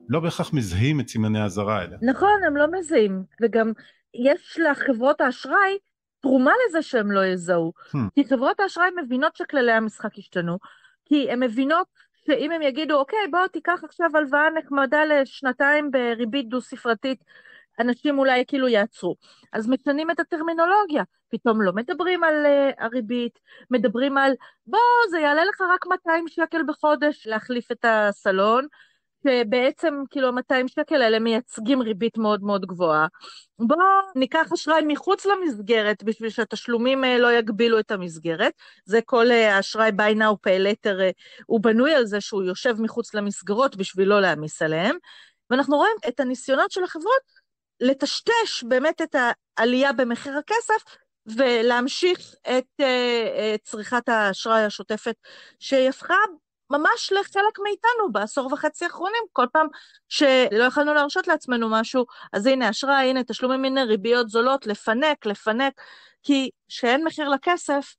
לא 0.09 0.21
בהכרח 0.21 0.53
מזהים 0.53 1.01
את 1.01 1.09
סימני 1.09 1.41
האזהרה 1.41 1.79
האלה. 1.79 1.97
נכון, 2.03 2.45
הם 2.47 2.57
לא 2.57 2.67
מזהים, 2.79 3.23
וגם 3.43 3.73
יש 4.15 4.59
לחברות 4.71 5.21
האשראי 5.21 5.79
תרומה 6.23 6.53
לזה 6.69 6.83
שהם 6.83 7.11
לא 7.11 7.27
יזהו. 7.27 7.73
Hmm. 7.95 7.99
כי 8.15 8.25
חברות 8.25 8.61
האשראי 8.61 8.89
מבינות 9.05 9.37
שכללי 9.37 9.73
המשחק 9.73 10.19
השתנו. 10.19 10.59
כי 11.05 11.31
הן 11.31 11.43
מבינות 11.43 11.87
שאם 12.27 12.51
הם 12.53 12.63
יגידו, 12.63 12.99
אוקיי, 12.99 13.29
בוא 13.31 13.47
תיקח 13.47 13.81
עכשיו 13.85 14.11
הלוואה 14.15 14.51
נחמדה 14.51 15.05
לשנתיים 15.05 15.91
בריבית 15.91 16.49
דו-ספרתית, 16.49 17.25
אנשים 17.81 18.19
אולי 18.19 18.45
כאילו 18.47 18.69
יעצרו. 18.69 19.17
אז 19.53 19.69
משנים 19.69 20.11
את 20.11 20.21
הטרמינולוגיה, 20.21 21.03
פתאום 21.29 21.63
לא 21.63 21.73
מדברים 21.73 22.25
על 22.25 22.47
uh, 22.47 22.85
הריבית, 22.85 23.39
מדברים 23.71 24.19
על, 24.19 24.33
בוא, 24.67 24.79
זה 25.11 25.19
יעלה 25.19 25.45
לך 25.45 25.61
רק 25.75 25.87
200 25.87 26.29
שקל 26.29 26.61
בחודש 26.67 27.27
להחליף 27.27 27.73
את 27.73 27.85
הסלון, 27.89 28.67
שבעצם 29.29 29.95
כאילו 30.11 30.33
200 30.33 30.69
שקל 30.69 31.03
האלה 31.03 31.19
מייצגים 31.19 31.83
ריבית 31.83 32.19
מאוד 32.19 32.43
מאוד 32.43 32.67
גבוהה. 32.67 33.07
בואו 33.59 33.79
ניקח 34.17 34.53
אשראי 34.55 34.83
מחוץ 34.87 35.27
למסגרת 35.27 36.03
בשביל 36.03 36.31
שהתשלומים 36.31 37.05
אה, 37.05 37.19
לא 37.19 37.33
יגבילו 37.33 37.79
את 37.79 37.91
המסגרת. 37.91 38.53
זה 38.85 39.01
כל 39.05 39.31
אה, 39.31 39.57
האשראי 39.57 39.91
buy 39.91 40.15
now 40.17 40.49
pay 40.49 40.61
later, 40.61 41.01
אה, 41.01 41.11
הוא 41.47 41.61
בנוי 41.61 41.95
על 41.95 42.07
זה 42.07 42.21
שהוא 42.21 42.43
יושב 42.43 42.75
מחוץ 42.81 43.15
למסגרות 43.15 43.77
בשביל 43.77 44.09
לא 44.09 44.21
להעמיס 44.21 44.63
עליהם. 44.63 44.97
ואנחנו 45.51 45.77
רואים 45.77 45.97
את 46.09 46.21
הניסיונות 46.21 46.71
של 46.71 46.85
החברות 46.85 47.45
לטשטש 47.81 48.63
באמת 48.69 49.03
את 49.03 49.17
העלייה 49.59 49.93
במחיר 49.93 50.39
הכסף 50.39 50.97
ולהמשיך 51.27 52.35
את 52.59 52.81
uh, 52.81 52.85
צריכת 53.63 54.09
האשראי 54.09 54.65
השוטפת, 54.65 55.15
שהיא 55.59 55.89
הפכה 55.89 56.15
ממש 56.79 57.13
לחלק 57.13 57.59
מאיתנו 57.65 58.13
בעשור 58.13 58.53
וחצי 58.53 58.85
האחרונים, 58.85 59.23
כל 59.33 59.47
פעם 59.53 59.67
שלא 60.09 60.65
יכולנו 60.69 60.95
להרשות 60.95 61.29
לעצמנו 61.29 61.69
משהו, 61.71 62.05
אז 62.33 62.47
הנה 62.47 62.71
אשראי, 62.71 63.11
הנה 63.11 63.25
תשלומים, 63.25 63.65
הנה 63.65 63.85
ריביות 63.85 64.29
זולות, 64.29 64.67
לפנק, 64.67 65.27
לפנק, 65.27 65.73
כי 66.23 66.51
כשאין 66.69 67.05
מחיר 67.05 67.29
לכסף, 67.29 67.95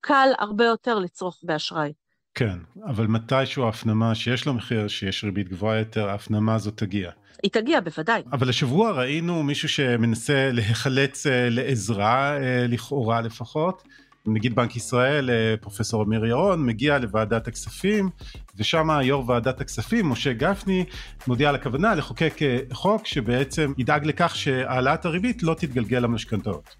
קל 0.00 0.28
הרבה 0.38 0.64
יותר 0.64 0.98
לצרוך 0.98 1.40
באשראי. 1.42 1.92
כן, 2.34 2.58
אבל 2.86 3.06
מתישהו 3.06 3.64
ההפנמה 3.64 4.14
שיש 4.14 4.46
לו 4.46 4.54
מחיר, 4.54 4.88
שיש 4.88 5.24
ריבית 5.24 5.48
גבוהה 5.48 5.78
יותר, 5.78 6.08
ההפנמה 6.08 6.54
הזאת 6.54 6.76
תגיע. 6.76 7.10
היא 7.42 7.50
תגיע, 7.50 7.80
בוודאי. 7.80 8.22
אבל 8.32 8.48
השבוע 8.48 8.90
ראינו 8.90 9.42
מישהו 9.42 9.68
שמנסה 9.68 10.50
להיחלץ 10.52 11.26
אה, 11.26 11.48
לעזרה, 11.50 12.36
אה, 12.36 12.66
לכאורה 12.68 13.20
לפחות. 13.20 13.82
נגיד 14.26 14.54
בנק 14.54 14.76
ישראל, 14.76 15.30
אה, 15.30 15.54
פרופסור 15.60 16.02
אמיר 16.02 16.24
ירון, 16.24 16.66
מגיע 16.66 16.98
לוועדת 16.98 17.48
הכספים, 17.48 18.10
ושם 18.56 18.88
יו"ר 19.02 19.28
ועדת 19.30 19.60
הכספים, 19.60 20.08
משה 20.08 20.32
גפני, 20.32 20.84
מודיע 21.26 21.48
על 21.48 21.54
הכוונה 21.54 21.94
לחוקק 21.94 22.42
אה, 22.42 22.58
חוק 22.72 23.06
שבעצם 23.06 23.72
ידאג 23.78 24.06
לכך 24.06 24.36
שהעלאת 24.36 25.04
הריבית 25.04 25.42
לא 25.42 25.54
תתגלגל 25.54 25.98
למשכנתאות. 25.98 26.76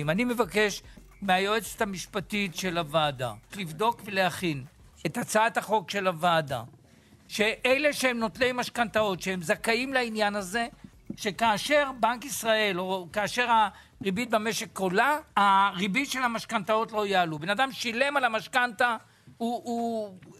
אם 0.00 0.10
אני 0.10 0.24
מבקש 0.24 0.82
מהיועצת 1.22 1.82
המשפטית 1.82 2.56
של 2.56 2.78
הוועדה 2.78 3.32
לבדוק 3.56 4.02
ולהכין 4.04 4.64
את 5.06 5.18
הצעת 5.18 5.56
החוק 5.56 5.90
של 5.90 6.06
הוועדה, 6.06 6.62
שאלה 7.28 7.92
שהם 7.92 8.18
נוטלי 8.18 8.52
משכנתאות, 8.52 9.22
שהם 9.22 9.42
זכאים 9.42 9.92
לעניין 9.92 10.36
הזה, 10.36 10.66
שכאשר 11.16 11.90
בנק 12.00 12.24
ישראל, 12.24 12.80
או 12.80 13.08
כאשר 13.12 13.48
הריבית 14.00 14.30
במשק 14.30 14.78
עולה, 14.78 15.18
הריבית 15.36 16.10
של 16.10 16.22
המשכנתאות 16.22 16.92
לא 16.92 17.06
יעלו. 17.06 17.38
בן 17.38 17.50
אדם 17.50 17.72
שילם 17.72 18.16
על 18.16 18.24
המשכנתה, 18.24 18.96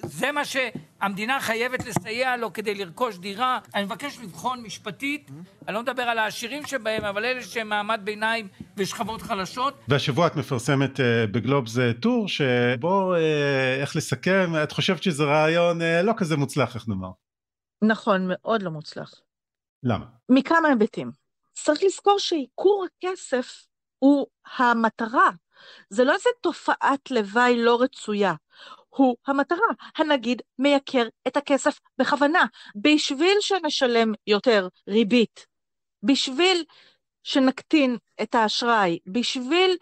זה 0.03 0.33
מה 0.33 0.43
שהמדינה 0.45 1.41
חייבת 1.41 1.87
לסייע 1.87 2.37
לו 2.37 2.53
כדי 2.53 2.75
לרכוש 2.75 3.19
דירה. 3.19 3.59
אני 3.75 3.85
מבקש 3.85 4.19
לבחון 4.23 4.63
משפטית, 4.63 5.31
אני 5.69 5.75
לא 5.75 5.83
מדבר 5.83 6.03
על 6.03 6.19
העשירים 6.19 6.67
שבהם, 6.67 7.05
אבל 7.05 7.25
אלה 7.25 7.43
שהם 7.43 7.69
מעמד 7.69 8.01
ביניים 8.05 8.49
ושכבות 8.77 9.23
חלשות. 9.23 9.75
והשבוע 9.89 10.27
את 10.27 10.37
מפרסמת 10.37 11.01
אה, 11.01 11.27
בגלובס 11.27 11.79
אה, 11.79 11.93
טור, 11.93 12.29
שבו, 12.29 13.15
אה, 13.15 13.81
איך 13.81 13.97
לסכם, 13.97 14.53
את 14.63 14.73
חושבת 14.73 15.03
שזה 15.03 15.25
רעיון 15.25 15.79
לא 16.03 16.13
כזה 16.17 16.37
מוצלח, 16.37 16.75
איך 16.75 16.89
נאמר. 16.89 17.11
נכון, 17.83 18.27
מאוד 18.29 18.63
לא 18.63 18.71
מוצלח. 18.71 19.15
למה? 19.83 20.05
מכמה 20.29 20.69
היבטים. 20.69 21.11
צריך 21.65 21.83
לזכור 21.83 22.19
שעיקור 22.19 22.87
הכסף 22.87 23.67
הוא 23.99 24.27
המטרה. 24.57 25.31
זה 25.91 26.05
לא 26.05 26.13
איזה 26.13 26.31
תופעת 26.41 27.11
לוואי 27.11 27.57
לא 27.57 27.79
רצויה. 27.81 28.35
הוא 28.89 29.17
המטרה. 29.27 29.69
הנגיד 29.97 30.43
מייקר 30.59 31.09
את 31.27 31.37
הכסף 31.37 31.79
בכוונה, 31.99 32.45
בשביל 32.77 33.37
שנשלם 33.41 34.13
יותר 34.27 34.69
ריבית 34.89 35.47
בשביל 36.03 36.65
שנקטין 37.23 37.97
את 38.23 38.35
האשראי, 38.35 38.99
בשביל 39.07 39.77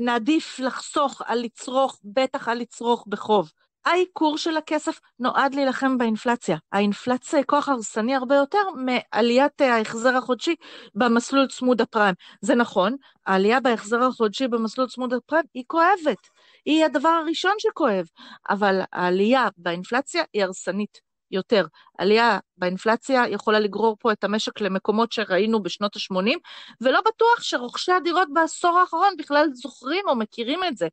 שנעדיף 0.00 0.58
לחסוך 0.58 1.22
על 1.24 1.38
לצרוך, 1.42 2.00
בטח 2.04 2.48
על 2.48 2.58
לצרוך 2.58 3.04
בחוב. 3.08 3.52
העיקור 3.84 4.38
של 4.38 4.56
הכסף 4.56 5.00
נועד 5.18 5.54
להילחם 5.54 5.98
באינפלציה. 5.98 6.56
האינפלציה 6.72 7.38
היא 7.38 7.46
כוח 7.46 7.68
הרסני 7.68 8.14
הרבה 8.14 8.34
יותר 8.34 8.58
מעליית 8.76 9.60
ההחזר 9.60 10.16
החודשי 10.16 10.54
במסלול 10.94 11.46
צמוד 11.46 11.80
הפריים. 11.80 12.14
זה 12.40 12.54
נכון, 12.54 12.96
העלייה 13.26 13.60
בהחזר 13.60 14.02
החודשי 14.02 14.48
במסלול 14.48 14.88
צמוד 14.88 15.12
הפריים 15.12 15.44
היא 15.54 15.64
כואבת. 15.66 16.28
היא 16.64 16.84
הדבר 16.84 17.08
הראשון 17.08 17.52
שכואב, 17.58 18.06
אבל 18.50 18.80
העלייה 18.92 19.48
באינפלציה 19.56 20.22
היא 20.32 20.44
הרסנית. 20.44 21.10
יותר. 21.30 21.66
עלייה 21.98 22.38
באינפלציה 22.56 23.28
יכולה 23.28 23.60
לגרור 23.60 23.96
פה 24.00 24.12
את 24.12 24.24
המשק 24.24 24.60
למקומות 24.60 25.12
שראינו 25.12 25.62
בשנות 25.62 25.96
ה-80, 25.96 26.38
ולא 26.80 27.00
בטוח 27.00 27.42
שרוכשי 27.42 27.92
הדירות 27.92 28.28
בעשור 28.32 28.78
האחרון 28.78 29.14
בכלל 29.18 29.46
זוכרים 29.52 30.04
או 30.08 30.16
מכירים 30.16 30.60
את 30.64 30.76
זה. 30.76 30.88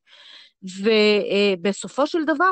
ובסופו 0.64 2.08
של 2.08 2.26
דבר, 2.26 2.52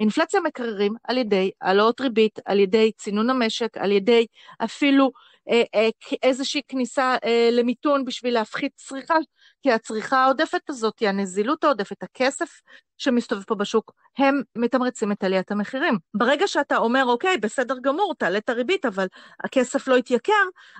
אינפלציה 0.00 0.40
מקררים 0.40 0.94
על 1.04 1.18
ידי 1.18 1.50
העלאות 1.60 2.00
ריבית, 2.00 2.38
על 2.44 2.60
ידי 2.60 2.92
צינון 2.92 3.30
המשק, 3.30 3.76
על 3.76 3.92
ידי 3.92 4.26
אפילו 4.64 5.10
אה, 5.50 5.62
אה, 5.74 5.88
איזושהי 6.22 6.62
כניסה 6.68 7.16
אה, 7.24 7.48
למיתון 7.52 8.04
בשביל 8.04 8.34
להפחית 8.34 8.72
צריכה, 8.76 9.14
כי 9.62 9.72
הצריכה 9.72 10.24
העודפת 10.24 10.70
הזאת, 10.70 10.94
הנזילות 11.00 11.64
העודפת, 11.64 12.02
הכסף 12.02 12.60
שמסתובב 12.98 13.42
פה 13.42 13.54
בשוק, 13.54 13.92
הם 14.18 14.42
מתמרצים 14.56 15.12
את 15.12 15.24
עליית 15.24 15.50
המחירים. 15.50 15.98
ברגע 16.14 16.48
שאתה 16.48 16.76
אומר, 16.76 17.04
אוקיי, 17.06 17.38
בסדר 17.38 17.74
גמור, 17.82 18.14
תעלה 18.18 18.38
את 18.38 18.48
הריבית, 18.48 18.84
אבל 18.84 19.06
הכסף 19.44 19.88
לא 19.88 19.98
יתייקר, 19.98 20.32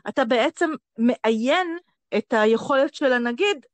אתה 0.08 0.24
בעצם 0.24 0.70
מאיין 0.98 1.76
את 2.16 2.32
היכולת 2.32 2.94
של 2.94 3.12
הנגיד 3.12 3.66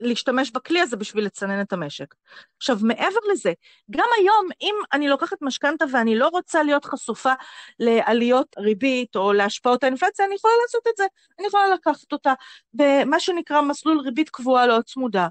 להשתמש 0.00 0.50
בכלי 0.50 0.80
הזה 0.80 0.96
בשביל 0.96 1.24
לצנן 1.24 1.60
את 1.60 1.72
המשק. 1.72 2.14
עכשיו, 2.56 2.78
מעבר 2.82 3.18
לזה, 3.32 3.52
גם 3.90 4.06
היום, 4.18 4.48
אם 4.62 4.74
אני 4.92 5.08
לוקחת 5.08 5.36
משכנתה 5.42 5.84
ואני 5.92 6.18
לא 6.18 6.28
רוצה 6.28 6.62
להיות 6.62 6.84
חשופה 6.84 7.32
לעליות 7.78 8.56
ריבית 8.58 9.16
או 9.16 9.32
להשפעות 9.32 9.84
האינפלציה, 9.84 10.24
אני 10.24 10.34
יכולה 10.34 10.54
לעשות 10.62 10.86
את 10.86 10.96
זה. 10.96 11.04
אני 11.38 11.46
יכולה 11.46 11.68
לקחת 11.74 12.12
אותה 12.12 12.32
במה 12.74 13.20
שנקרא 13.20 13.60
מסלול 13.60 14.00
ריבית 14.00 14.30
קבועה 14.30 14.66
לא 14.66 14.80
צמודה. 14.82 15.28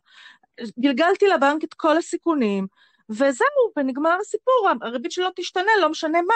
גלגלתי 0.80 1.28
לבנק 1.28 1.64
את 1.64 1.74
כל 1.74 1.98
הסיכונים, 1.98 2.68
וזהו, 3.10 3.72
ונגמר 3.78 4.18
הסיפור, 4.22 4.70
הריבית 4.82 5.12
שלו 5.12 5.28
תשתנה, 5.36 5.72
לא 5.82 5.90
משנה 5.90 6.22
מה. 6.22 6.36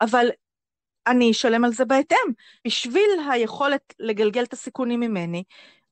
אבל 0.00 0.28
אני 1.06 1.30
אשלם 1.30 1.64
על 1.64 1.72
זה 1.72 1.84
בהתאם. 1.84 2.32
בשביל 2.66 3.10
היכולת 3.30 3.94
לגלגל 3.98 4.42
את 4.42 4.52
הסיכונים 4.52 5.00
ממני, 5.00 5.44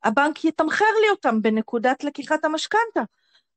הבנק 0.04 0.44
יתמחר 0.44 0.84
לי 1.02 1.10
אותם 1.10 1.42
בנקודת 1.42 2.04
לקיחת 2.04 2.44
המשכנתה. 2.44 3.02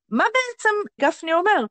מה 0.09 0.23
בעצם 0.23 0.69
גפני 1.01 1.33
אומר? 1.33 1.65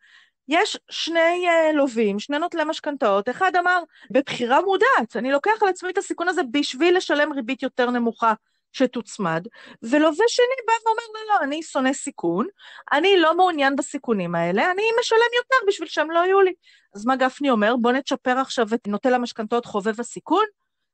יש 0.49 0.79
שני 0.91 1.47
uh, 1.49 1.73
לווים, 1.77 2.19
שני 2.19 2.39
נוטלי 2.39 2.65
משכנתאות, 2.65 3.29
אחד 3.29 3.57
אמר, 3.59 3.83
בבחירה 4.11 4.61
מודעת, 4.61 5.17
אני 5.17 5.31
לוקח 5.31 5.63
על 5.63 5.69
עצמי 5.69 5.91
את 5.91 5.99
הסיכון 5.99 6.29
הזה 6.29 6.43
בשביל 6.51 6.97
לשלם 6.97 7.33
ריבית 7.33 7.63
יותר 7.63 7.91
נמוכה 7.91 8.33
שתוצמד, 8.73 9.47
ולווה 9.83 10.25
שני 10.29 10.67
בא 10.67 10.73
ואומר, 10.85 11.03
לא, 11.15 11.35
לא, 11.35 11.45
אני 11.45 11.63
שונא 11.63 11.93
סיכון, 11.93 12.47
אני 12.93 13.17
לא 13.19 13.37
מעוניין 13.37 13.77
בסיכונים 13.77 14.35
האלה, 14.35 14.71
אני 14.71 14.83
משלם 15.01 15.19
יותר 15.37 15.67
בשביל 15.69 15.89
שהם 15.89 16.11
לא 16.11 16.19
יהיו 16.19 16.41
לי. 16.41 16.53
אז 16.95 17.07
מה 17.07 17.17
גפני 17.17 17.51
אומר? 17.51 17.77
בוא 17.77 17.93
נצ'פר 17.93 18.39
עכשיו 18.39 18.67
את 18.75 18.89
נוטל 18.89 19.15
המשכנתאות 19.15 19.67
חובב 19.67 20.01
הסיכון, 20.01 20.45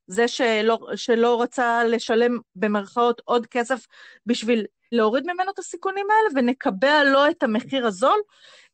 זה 0.07 0.29
שלא, 0.29 0.79
שלא 0.97 1.43
רצה 1.43 1.85
לשלם 1.85 2.39
במרכאות 2.57 3.23
עוד 3.25 3.47
כסף 3.47 3.87
בשביל 4.27 4.67
להוריד 4.93 5.25
ממנו 5.27 5.51
את 5.51 5.59
הסיכונים 5.59 6.07
האלה 6.11 6.41
ונקבע 6.41 7.05
לו 7.05 7.31
את 7.31 7.43
המחיר 7.43 7.87
הזול. 7.87 8.19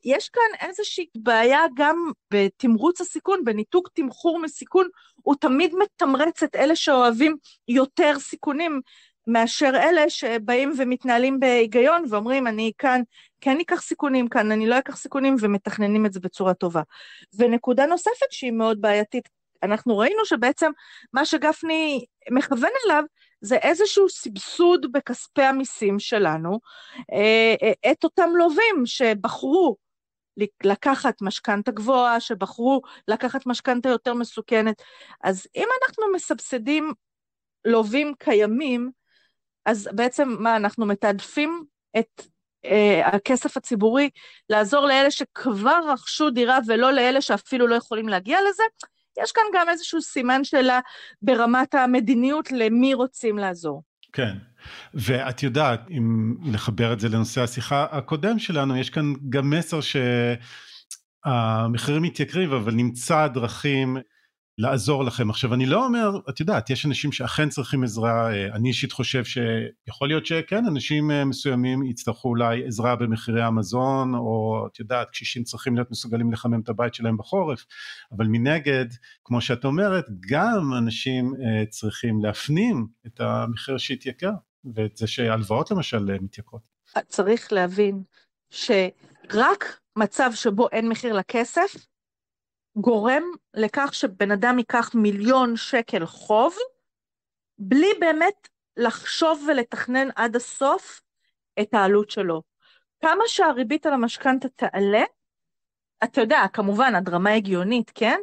יש 0.04 0.28
כאן 0.28 0.68
איזושהי 0.68 1.06
בעיה 1.14 1.60
גם 1.74 2.10
בתמרוץ 2.32 3.00
הסיכון, 3.00 3.44
בניתוק 3.44 3.88
תמחור 3.94 4.38
מסיכון, 4.38 4.88
הוא 5.22 5.34
תמיד 5.40 5.74
מתמרץ 5.74 6.42
את 6.42 6.56
אלה 6.56 6.76
שאוהבים 6.76 7.36
יותר 7.68 8.18
סיכונים 8.18 8.80
מאשר 9.26 9.70
אלה 9.74 10.10
שבאים 10.10 10.72
ומתנהלים 10.78 11.40
בהיגיון 11.40 12.04
ואומרים, 12.10 12.46
אני 12.46 12.72
כאן 12.78 13.00
כן 13.40 13.60
אקח 13.60 13.82
סיכונים, 13.82 14.28
כאן 14.28 14.52
אני 14.52 14.66
לא 14.66 14.78
אקח 14.78 14.96
סיכונים, 14.96 15.36
ומתכננים 15.40 16.06
את 16.06 16.12
זה 16.12 16.20
בצורה 16.20 16.54
טובה. 16.54 16.82
ונקודה 17.38 17.86
נוספת 17.86 18.30
שהיא 18.30 18.52
מאוד 18.52 18.80
בעייתית 18.80 19.28
אנחנו 19.62 19.98
ראינו 19.98 20.24
שבעצם 20.24 20.70
מה 21.12 21.24
שגפני 21.24 22.04
מכוון 22.30 22.70
אליו 22.86 23.04
זה 23.40 23.56
איזשהו 23.56 24.08
סבסוד 24.08 24.86
בכספי 24.92 25.42
המיסים 25.42 25.98
שלנו, 25.98 26.60
אה, 27.12 27.54
אה, 27.62 27.92
את 27.92 28.04
אותם 28.04 28.30
לווים 28.36 28.82
שבחרו 28.84 29.76
לקחת 30.64 31.22
משכנתה 31.22 31.70
גבוהה, 31.70 32.20
שבחרו 32.20 32.80
לקחת 33.08 33.46
משכנתה 33.46 33.88
יותר 33.88 34.14
מסוכנת. 34.14 34.82
אז 35.24 35.46
אם 35.56 35.68
אנחנו 35.82 36.04
מסבסדים 36.14 36.92
לווים 37.64 38.14
קיימים, 38.18 38.90
אז 39.66 39.88
בעצם 39.92 40.36
מה, 40.38 40.56
אנחנו 40.56 40.86
מתעדפים 40.86 41.64
את 41.98 42.22
אה, 42.64 43.06
הכסף 43.06 43.56
הציבורי 43.56 44.10
לעזור 44.48 44.86
לאלה 44.86 45.10
שכבר 45.10 45.80
רכשו 45.88 46.30
דירה 46.30 46.58
ולא 46.66 46.92
לאלה 46.92 47.20
שאפילו 47.20 47.66
לא 47.66 47.74
יכולים 47.74 48.08
להגיע 48.08 48.38
לזה? 48.48 48.62
יש 49.22 49.32
כאן 49.32 49.42
גם 49.54 49.68
איזשהו 49.68 50.02
סימן 50.02 50.44
שאלה 50.44 50.80
ברמת 51.22 51.74
המדיניות 51.74 52.52
למי 52.52 52.94
רוצים 52.94 53.38
לעזור. 53.38 53.82
כן, 54.12 54.36
ואת 54.94 55.42
יודעת, 55.42 55.80
אם 55.90 56.34
לחבר 56.52 56.92
את 56.92 57.00
זה 57.00 57.08
לנושא 57.08 57.40
השיחה 57.42 57.86
הקודם 57.90 58.38
שלנו, 58.38 58.76
יש 58.76 58.90
כאן 58.90 59.12
גם 59.28 59.50
מסר 59.50 59.80
שהמחירים 61.24 62.02
מתייקרים, 62.02 62.52
אבל 62.52 62.72
נמצא 62.72 63.26
דרכים 63.26 63.96
לעזור 64.58 65.04
לכם. 65.04 65.30
עכשיו 65.30 65.54
אני 65.54 65.66
לא 65.66 65.84
אומר, 65.84 66.10
את 66.28 66.40
יודעת, 66.40 66.70
יש 66.70 66.86
אנשים 66.86 67.12
שאכן 67.12 67.48
צריכים 67.48 67.84
עזרה, 67.84 68.34
אה, 68.34 68.46
אני 68.46 68.68
אישית 68.68 68.92
חושב 68.92 69.24
שיכול 69.24 70.08
להיות 70.08 70.26
שכן, 70.26 70.66
אנשים 70.66 71.10
אה, 71.10 71.24
מסוימים 71.24 71.82
יצטרכו 71.82 72.28
אולי 72.28 72.66
עזרה 72.66 72.96
במחירי 72.96 73.42
המזון, 73.42 74.14
או 74.14 74.64
את 74.72 74.78
יודעת, 74.78 75.10
קשישים 75.10 75.44
צריכים 75.44 75.74
להיות 75.74 75.90
מסוגלים 75.90 76.32
לחמם 76.32 76.60
את 76.60 76.68
הבית 76.68 76.94
שלהם 76.94 77.16
בחורף, 77.16 77.64
אבל 78.16 78.26
מנגד, 78.26 78.86
כמו 79.24 79.40
שאת 79.40 79.64
אומרת, 79.64 80.06
גם 80.30 80.72
אנשים 80.78 81.34
אה, 81.34 81.66
צריכים 81.66 82.24
להפנים 82.24 82.86
את 83.06 83.20
המחיר 83.20 83.78
שהתייקר, 83.78 84.32
ואת 84.74 84.96
זה 84.96 85.06
שהלוואות 85.06 85.70
למשל 85.70 86.18
מתייקרות. 86.20 86.62
צריך 87.08 87.52
להבין 87.52 88.02
שרק 88.50 89.78
מצב 89.96 90.30
שבו 90.34 90.68
אין 90.72 90.88
מחיר 90.88 91.12
לכסף, 91.12 91.74
גורם 92.76 93.22
לכך 93.54 93.88
שבן 93.92 94.30
אדם 94.30 94.58
ייקח 94.58 94.94
מיליון 94.94 95.56
שקל 95.56 96.06
חוב, 96.06 96.56
בלי 97.58 97.88
באמת 98.00 98.48
לחשוב 98.76 99.44
ולתכנן 99.48 100.08
עד 100.16 100.36
הסוף 100.36 101.00
את 101.60 101.74
העלות 101.74 102.10
שלו. 102.10 102.42
כמה 103.02 103.24
שהריבית 103.26 103.86
על 103.86 103.92
המשכנתה 103.92 104.48
תעלה, 104.48 105.02
אתה 106.04 106.20
יודע, 106.20 106.44
כמובן, 106.52 106.94
הדרמה 106.94 107.30
הגיונית, 107.30 107.92
כן? 107.94 108.20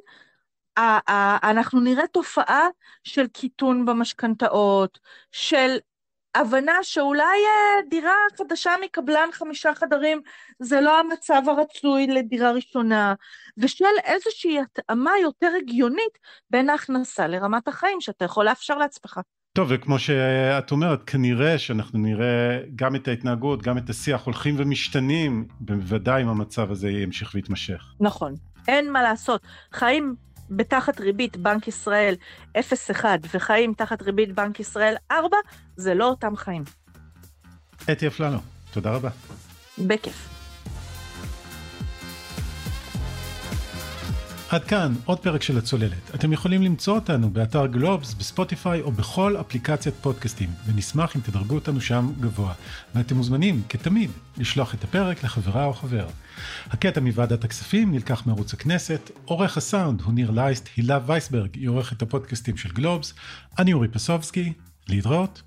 אנחנו 1.43 1.79
נראה 1.79 2.07
תופעה 2.07 2.67
של 3.03 3.27
קיטון 3.27 3.85
במשכנתאות, 3.85 4.99
של 5.31 5.77
הבנה 6.35 6.73
שאולי 6.81 7.23
אה, 7.23 7.89
דירה 7.89 8.15
חדשה 8.37 8.71
מקבלן 8.83 9.29
חמישה 9.31 9.75
חדרים 9.75 10.21
זה 10.59 10.81
לא 10.81 10.99
המצב 10.99 11.41
הרצוי 11.47 12.07
לדירה 12.07 12.51
ראשונה, 12.51 13.13
ושל 13.57 13.85
איזושהי 14.03 14.59
התאמה 14.59 15.11
יותר 15.21 15.51
הגיונית 15.57 16.17
בין 16.49 16.69
ההכנסה 16.69 17.27
לרמת 17.27 17.67
החיים 17.67 18.01
שאתה 18.01 18.25
יכול 18.25 18.45
לאפשר 18.45 18.77
לעצמך. 18.77 19.19
טוב, 19.53 19.67
וכמו 19.71 19.99
שאת 19.99 20.71
אומרת, 20.71 21.03
כנראה 21.03 21.57
שאנחנו 21.57 21.99
נראה 21.99 22.59
גם 22.75 22.95
את 22.95 23.07
ההתנהגות, 23.07 23.61
גם 23.61 23.77
את 23.77 23.89
השיח 23.89 24.23
הולכים 24.23 24.55
ומשתנים, 24.57 25.47
בוודאי 25.59 26.23
אם 26.23 26.27
המצב 26.27 26.71
הזה 26.71 26.89
ימשיך 26.89 27.31
ויתמשך. 27.33 27.83
נכון, 27.99 28.35
אין 28.67 28.91
מה 28.91 29.01
לעשות. 29.01 29.41
חיים 29.73 30.15
בתחת 30.51 30.99
ריבית 30.99 31.37
בנק 31.37 31.67
ישראל 31.67 32.15
0.1 32.57 33.05
וחיים 33.33 33.73
תחת 33.73 34.01
ריבית 34.01 34.35
בנק 34.35 34.59
ישראל 34.59 34.95
4, 35.11 35.37
זה 35.75 35.93
לא 35.93 36.05
אותם 36.05 36.35
חיים. 36.35 36.63
אתי 37.91 38.07
אפללו, 38.07 38.39
תודה 38.71 38.91
רבה. 38.91 39.09
בכיף. 39.77 40.38
עד 44.49 44.63
כאן 44.63 44.93
עוד 45.05 45.19
פרק 45.19 45.41
של 45.43 45.57
הצוללת. 45.57 46.15
אתם 46.15 46.33
יכולים 46.33 46.61
למצוא 46.61 46.95
אותנו 46.95 47.29
באתר 47.29 47.65
גלובס, 47.65 48.13
בספוטיפיי 48.13 48.81
או 48.81 48.91
בכל 48.91 49.37
אפליקציית 49.39 49.95
פודקאסטים, 50.01 50.49
ונשמח 50.65 51.15
אם 51.15 51.21
תדרגו 51.21 51.55
אותנו 51.55 51.81
שם 51.81 52.11
גבוה. 52.19 52.53
ואתם 52.95 53.15
מוזמנים, 53.15 53.61
כתמיד, 53.69 54.11
לשלוח 54.37 54.73
את 54.73 54.83
הפרק 54.83 55.23
לחברה 55.23 55.65
או 55.65 55.73
חבר. 55.73 56.07
הקטע 56.69 57.01
מוועדת 57.01 57.43
הכספים 57.43 57.91
נלקח 57.91 58.25
מערוץ 58.25 58.53
הכנסת, 58.53 59.11
עורך 59.25 59.57
הסאונד 59.57 60.01
הוא 60.01 60.13
ניר 60.13 60.31
לייסט, 60.31 60.69
הילה 60.75 60.99
וייסברג 61.05 61.49
היא 61.55 61.69
עורכת 61.69 62.01
הפודקאסטים 62.01 62.57
של 62.57 62.69
גלובס, 62.69 63.13
אני 63.59 63.73
אורי 63.73 63.87
פסובסקי, 63.87 64.53
להתראות. 64.87 65.41